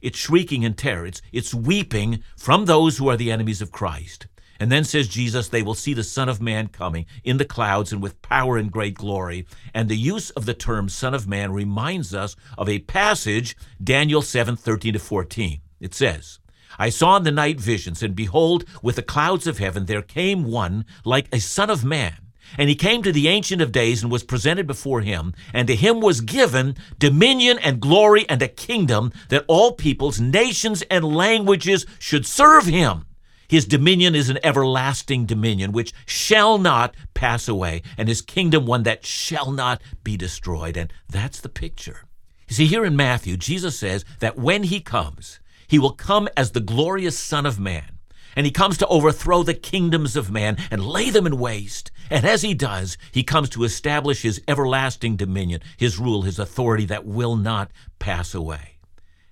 It's 0.00 0.18
shrieking 0.18 0.62
in 0.62 0.74
terror. 0.74 1.06
It's, 1.06 1.22
it's 1.32 1.54
weeping 1.54 2.22
from 2.36 2.64
those 2.64 2.98
who 2.98 3.08
are 3.08 3.16
the 3.16 3.32
enemies 3.32 3.62
of 3.62 3.72
Christ. 3.72 4.26
And 4.60 4.72
then 4.72 4.84
says 4.84 5.06
Jesus, 5.06 5.48
they 5.48 5.62
will 5.62 5.74
see 5.74 5.94
the 5.94 6.02
Son 6.02 6.28
of 6.28 6.40
Man 6.40 6.68
coming 6.68 7.06
in 7.22 7.36
the 7.36 7.44
clouds 7.44 7.92
and 7.92 8.02
with 8.02 8.20
power 8.22 8.56
and 8.56 8.72
great 8.72 8.94
glory. 8.94 9.46
And 9.72 9.88
the 9.88 9.96
use 9.96 10.30
of 10.30 10.46
the 10.46 10.54
term 10.54 10.88
Son 10.88 11.14
of 11.14 11.28
Man 11.28 11.52
reminds 11.52 12.12
us 12.12 12.34
of 12.56 12.68
a 12.68 12.80
passage, 12.80 13.56
Daniel 13.82 14.22
7 14.22 14.56
13 14.56 14.94
to 14.94 14.98
14. 14.98 15.60
It 15.80 15.94
says, 15.94 16.40
I 16.78 16.90
saw 16.90 17.16
in 17.16 17.22
the 17.22 17.30
night 17.30 17.60
visions, 17.60 18.02
and 18.02 18.14
behold, 18.14 18.64
with 18.82 18.96
the 18.96 19.02
clouds 19.02 19.46
of 19.46 19.58
heaven 19.58 19.86
there 19.86 20.02
came 20.02 20.44
one 20.44 20.84
like 21.04 21.28
a 21.32 21.38
Son 21.40 21.70
of 21.70 21.84
Man. 21.84 22.16
And 22.56 22.68
he 22.68 22.74
came 22.74 23.02
to 23.02 23.12
the 23.12 23.28
Ancient 23.28 23.60
of 23.60 23.72
Days 23.72 24.02
and 24.02 24.10
was 24.10 24.22
presented 24.24 24.66
before 24.66 25.00
him, 25.02 25.34
and 25.52 25.68
to 25.68 25.76
him 25.76 26.00
was 26.00 26.20
given 26.20 26.76
dominion 26.98 27.58
and 27.58 27.80
glory 27.80 28.28
and 28.28 28.40
a 28.40 28.48
kingdom 28.48 29.12
that 29.28 29.44
all 29.48 29.72
peoples, 29.72 30.20
nations, 30.20 30.82
and 30.90 31.04
languages 31.04 31.86
should 31.98 32.26
serve 32.26 32.66
him. 32.66 33.04
His 33.48 33.64
dominion 33.64 34.14
is 34.14 34.28
an 34.28 34.38
everlasting 34.42 35.24
dominion 35.24 35.72
which 35.72 35.94
shall 36.04 36.58
not 36.58 36.94
pass 37.14 37.48
away, 37.48 37.82
and 37.96 38.08
his 38.08 38.20
kingdom 38.20 38.66
one 38.66 38.82
that 38.82 39.06
shall 39.06 39.50
not 39.50 39.80
be 40.04 40.16
destroyed. 40.16 40.76
And 40.76 40.92
that's 41.08 41.40
the 41.40 41.48
picture. 41.48 42.04
You 42.48 42.54
see, 42.54 42.66
here 42.66 42.84
in 42.84 42.96
Matthew, 42.96 43.36
Jesus 43.36 43.78
says 43.78 44.04
that 44.20 44.38
when 44.38 44.64
he 44.64 44.80
comes, 44.80 45.40
he 45.66 45.78
will 45.78 45.92
come 45.92 46.28
as 46.36 46.50
the 46.50 46.60
glorious 46.60 47.18
Son 47.18 47.46
of 47.46 47.58
Man. 47.58 47.98
And 48.36 48.46
he 48.46 48.52
comes 48.52 48.78
to 48.78 48.86
overthrow 48.86 49.42
the 49.42 49.54
kingdoms 49.54 50.14
of 50.14 50.30
man 50.30 50.58
and 50.70 50.86
lay 50.86 51.10
them 51.10 51.26
in 51.26 51.38
waste. 51.38 51.90
And 52.10 52.24
as 52.24 52.42
he 52.42 52.54
does, 52.54 52.96
he 53.12 53.22
comes 53.22 53.48
to 53.50 53.64
establish 53.64 54.22
his 54.22 54.40
everlasting 54.48 55.16
dominion, 55.16 55.60
his 55.76 55.98
rule, 55.98 56.22
his 56.22 56.38
authority 56.38 56.84
that 56.86 57.06
will 57.06 57.36
not 57.36 57.70
pass 57.98 58.34
away. 58.34 58.78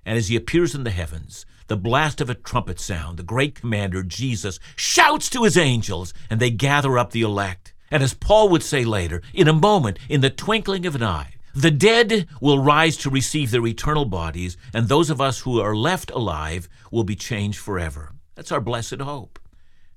And 0.05 0.17
as 0.17 0.29
he 0.29 0.37
appears 0.37 0.75
in 0.75 0.85
the 0.85 0.91
heavens, 0.91 1.47
the 1.69 1.77
blast 1.77 2.21
of 2.21 2.31
a 2.31 2.35
trumpet 2.35 2.79
sound, 2.79 3.19
the 3.19 3.25
great 3.25 3.55
commander, 3.57 4.03
Jesus, 4.03 4.61
shouts 4.77 5.29
to 5.31 5.43
his 5.43 5.57
angels, 5.57 6.15
and 6.31 6.39
they 6.39 6.51
gather 6.51 6.99
up 6.99 7.11
the 7.11 7.23
elect. 7.23 7.75
And 7.91 8.03
as 8.03 8.15
Paul 8.15 8.49
would 8.51 8.63
say 8.63 8.85
later, 8.85 9.23
in 9.35 9.49
a 9.49 9.53
moment, 9.53 9.99
in 10.09 10.21
the 10.21 10.31
twinkling 10.31 10.87
of 10.87 10.95
an 10.95 11.03
eye, 11.03 11.35
the 11.55 11.71
dead 11.71 12.29
will 12.41 12.59
rise 12.59 12.97
to 12.99 13.11
receive 13.11 13.51
their 13.51 13.67
eternal 13.67 14.05
bodies, 14.05 14.57
and 14.75 14.89
those 14.89 15.11
of 15.11 15.21
us 15.21 15.41
who 15.41 15.61
are 15.61 15.75
left 15.75 16.11
alive 16.11 16.69
will 16.93 17.05
be 17.05 17.17
changed 17.17 17.59
forever. 17.59 18.13
That's 18.35 18.53
our 18.53 18.61
blessed 18.61 19.01
hope. 19.01 19.39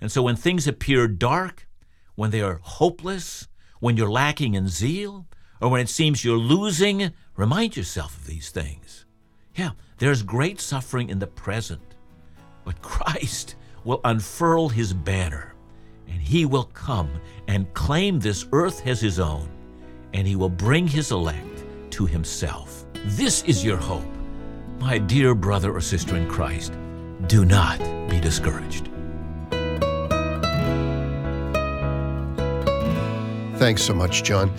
And 0.02 0.12
so 0.12 0.24
when 0.24 0.38
things 0.38 0.68
appear 0.68 1.08
dark, 1.08 1.68
when 2.20 2.32
they 2.32 2.42
are 2.42 2.60
hopeless, 2.62 3.48
when 3.80 3.96
you're 3.96 4.12
lacking 4.12 4.54
in 4.54 4.68
zeal, 4.68 5.26
or 5.62 5.70
when 5.70 5.80
it 5.80 5.88
seems 5.88 6.22
you're 6.22 6.38
losing, 6.38 7.14
remind 7.38 7.78
yourself 7.78 8.18
of 8.18 8.28
these 8.28 8.50
things. 8.50 9.06
Yeah, 9.56 9.70
there's 10.00 10.22
great 10.22 10.60
suffering 10.60 11.10
in 11.10 11.20
the 11.20 11.28
present, 11.28 11.96
but 12.66 12.82
Christ 12.82 13.56
will 13.86 14.02
unfurl 14.04 14.68
his 14.68 14.92
banner, 14.92 15.54
and 16.10 16.22
he 16.22 16.46
will 16.46 16.66
come 16.66 17.10
and 17.48 17.74
claim 17.74 18.20
this 18.20 18.46
earth 18.52 18.86
as 18.86 19.00
his 19.00 19.18
own, 19.18 19.50
and 20.14 20.28
he 20.28 20.36
will 20.36 20.50
bring 20.50 20.88
his 20.88 21.12
elect 21.12 21.64
to 21.92 22.06
himself. 22.06 22.84
This 23.06 23.44
is 23.44 23.64
your 23.64 23.78
hope. 23.78 24.04
My 24.80 24.98
dear 24.98 25.34
brother 25.34 25.72
or 25.74 25.80
sister 25.80 26.18
in 26.18 26.28
Christ, 26.28 26.74
do 27.28 27.46
not 27.46 27.80
be 28.10 28.20
discouraged. 28.20 28.90
Thanks 33.60 33.84
so 33.84 33.94
much, 33.94 34.24
John. 34.24 34.50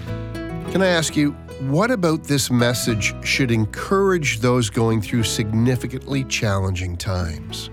Can 0.73 0.83
I 0.83 0.89
ask 0.89 1.17
you, 1.17 1.31
what 1.61 1.91
about 1.91 2.25
this 2.25 2.51
message 2.51 3.15
should 3.25 3.51
encourage 3.51 4.41
those 4.41 4.69
going 4.69 5.01
through 5.01 5.23
significantly 5.23 6.23
challenging 6.25 6.99
times? 6.99 7.71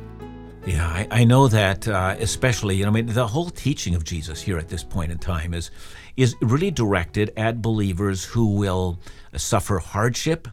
Yeah, 0.66 0.88
I, 0.88 1.06
I 1.12 1.24
know 1.26 1.50
that, 1.50 1.86
uh, 1.86 2.16
especially, 2.18 2.78
you 2.78 2.84
know, 2.84 2.92
I 2.92 2.94
mean, 2.94 3.08
the 3.08 3.28
whole 3.28 3.50
teaching 3.50 3.94
of 3.94 4.06
Jesus 4.06 4.42
here 4.42 4.58
at 4.58 4.70
this 4.70 4.86
point 4.86 5.12
in 5.12 5.18
time 5.18 5.54
is 5.54 5.70
is 6.16 6.34
really 6.42 6.72
directed 6.72 7.34
at 7.36 7.62
believers 7.62 8.24
who 8.24 8.56
will 8.56 8.98
suffer 9.36 9.80
hardship. 9.80 10.48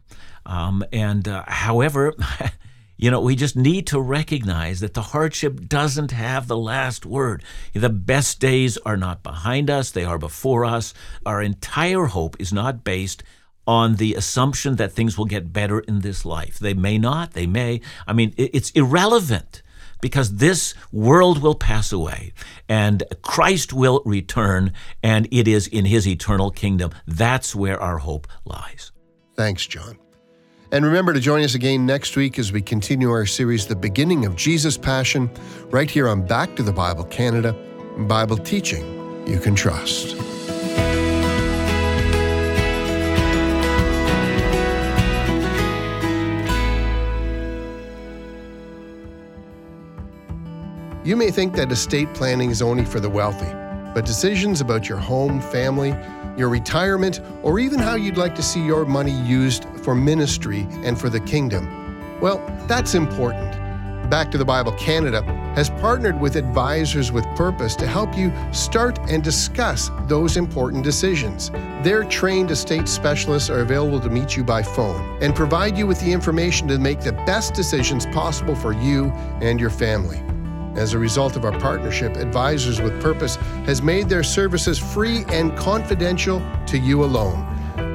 Um, 0.44 0.84
and 0.92 1.28
uh, 1.28 1.44
however, 1.46 2.14
You 2.96 3.10
know, 3.10 3.20
we 3.20 3.34
just 3.34 3.56
need 3.56 3.86
to 3.88 4.00
recognize 4.00 4.80
that 4.80 4.94
the 4.94 5.02
hardship 5.02 5.68
doesn't 5.68 6.12
have 6.12 6.46
the 6.46 6.56
last 6.56 7.04
word. 7.04 7.42
The 7.72 7.88
best 7.88 8.40
days 8.40 8.78
are 8.78 8.96
not 8.96 9.22
behind 9.22 9.68
us, 9.68 9.90
they 9.90 10.04
are 10.04 10.18
before 10.18 10.64
us. 10.64 10.94
Our 11.26 11.42
entire 11.42 12.04
hope 12.04 12.40
is 12.40 12.52
not 12.52 12.84
based 12.84 13.22
on 13.66 13.96
the 13.96 14.14
assumption 14.14 14.76
that 14.76 14.92
things 14.92 15.16
will 15.16 15.24
get 15.24 15.52
better 15.52 15.80
in 15.80 16.00
this 16.00 16.24
life. 16.24 16.58
They 16.58 16.74
may 16.74 16.98
not, 16.98 17.32
they 17.32 17.46
may. 17.46 17.80
I 18.06 18.12
mean, 18.12 18.34
it's 18.36 18.70
irrelevant 18.70 19.62
because 20.00 20.36
this 20.36 20.74
world 20.92 21.40
will 21.40 21.54
pass 21.54 21.90
away 21.90 22.32
and 22.68 23.02
Christ 23.22 23.72
will 23.72 24.02
return, 24.04 24.72
and 25.02 25.26
it 25.30 25.48
is 25.48 25.66
in 25.66 25.86
his 25.86 26.06
eternal 26.06 26.50
kingdom. 26.50 26.90
That's 27.06 27.54
where 27.54 27.80
our 27.80 27.98
hope 27.98 28.28
lies. 28.44 28.92
Thanks, 29.34 29.66
John. 29.66 29.98
And 30.72 30.84
remember 30.84 31.12
to 31.12 31.20
join 31.20 31.44
us 31.44 31.54
again 31.54 31.86
next 31.86 32.16
week 32.16 32.38
as 32.38 32.50
we 32.50 32.60
continue 32.60 33.10
our 33.10 33.26
series, 33.26 33.66
The 33.66 33.76
Beginning 33.76 34.24
of 34.24 34.34
Jesus' 34.34 34.76
Passion, 34.76 35.30
right 35.70 35.90
here 35.90 36.08
on 36.08 36.26
Back 36.26 36.56
to 36.56 36.62
the 36.62 36.72
Bible 36.72 37.04
Canada, 37.04 37.54
Bible 37.98 38.36
teaching 38.36 39.26
you 39.26 39.38
can 39.38 39.54
trust. 39.54 40.16
You 51.04 51.16
may 51.16 51.30
think 51.30 51.54
that 51.56 51.70
estate 51.70 52.12
planning 52.14 52.50
is 52.50 52.62
only 52.62 52.86
for 52.86 52.98
the 52.98 53.10
wealthy, 53.10 53.52
but 53.94 54.04
decisions 54.04 54.60
about 54.60 54.88
your 54.88 54.98
home, 54.98 55.40
family, 55.40 55.96
your 56.36 56.48
retirement, 56.48 57.20
or 57.42 57.58
even 57.58 57.78
how 57.78 57.94
you'd 57.94 58.16
like 58.16 58.34
to 58.34 58.42
see 58.42 58.64
your 58.64 58.84
money 58.84 59.12
used 59.22 59.64
for 59.82 59.94
ministry 59.94 60.66
and 60.82 61.00
for 61.00 61.08
the 61.08 61.20
kingdom. 61.20 62.20
Well, 62.20 62.44
that's 62.66 62.94
important. 62.94 63.52
Back 64.10 64.30
to 64.32 64.38
the 64.38 64.44
Bible 64.44 64.72
Canada 64.72 65.22
has 65.54 65.70
partnered 65.70 66.20
with 66.20 66.36
Advisors 66.36 67.10
with 67.10 67.24
Purpose 67.36 67.74
to 67.76 67.86
help 67.86 68.16
you 68.16 68.32
start 68.52 68.98
and 69.08 69.22
discuss 69.22 69.90
those 70.06 70.36
important 70.36 70.84
decisions. 70.84 71.50
Their 71.82 72.04
trained 72.04 72.50
estate 72.50 72.88
specialists 72.88 73.48
are 73.48 73.60
available 73.60 74.00
to 74.00 74.10
meet 74.10 74.36
you 74.36 74.44
by 74.44 74.62
phone 74.62 75.18
and 75.22 75.34
provide 75.34 75.78
you 75.78 75.86
with 75.86 76.00
the 76.00 76.12
information 76.12 76.68
to 76.68 76.78
make 76.78 77.00
the 77.00 77.12
best 77.12 77.54
decisions 77.54 78.04
possible 78.06 78.54
for 78.54 78.72
you 78.72 79.10
and 79.40 79.58
your 79.58 79.70
family. 79.70 80.22
As 80.76 80.92
a 80.92 80.98
result 80.98 81.36
of 81.36 81.44
our 81.44 81.56
partnership, 81.60 82.16
Advisors 82.16 82.80
with 82.80 83.00
Purpose 83.00 83.36
has 83.66 83.80
made 83.80 84.08
their 84.08 84.24
services 84.24 84.76
free 84.76 85.24
and 85.28 85.56
confidential 85.56 86.42
to 86.66 86.78
you 86.78 87.04
alone, 87.04 87.46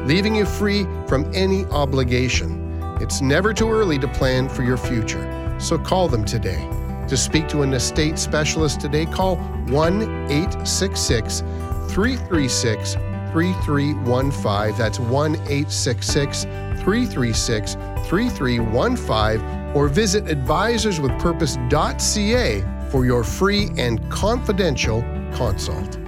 leaving 0.07 0.33
you 0.33 0.45
free 0.45 0.85
from 1.07 1.29
any 1.33 1.65
obligation. 1.65 2.81
It's 3.01 3.19
never 3.19 3.53
too 3.53 3.69
early 3.69 3.99
to 3.99 4.07
plan 4.07 4.47
for 4.47 4.63
your 4.63 4.77
future, 4.77 5.57
so 5.59 5.77
call 5.77 6.07
them 6.07 6.23
today. 6.23 6.67
To 7.09 7.17
speak 7.17 7.49
to 7.49 7.63
an 7.63 7.73
estate 7.73 8.17
specialist 8.17 8.79
today, 8.79 9.05
call 9.05 9.35
1 9.35 10.01
866 10.31 11.41
336 11.89 12.93
3315. 13.33 14.77
That's 14.77 14.99
1 14.99 15.35
866 15.35 16.43
336 16.43 17.73
3315 18.07 19.58
or 19.75 19.87
visit 19.87 20.25
advisorswithpurpose.ca 20.25 22.89
for 22.89 23.05
your 23.05 23.23
free 23.23 23.69
and 23.77 24.11
confidential 24.11 25.03
consult. 25.33 25.98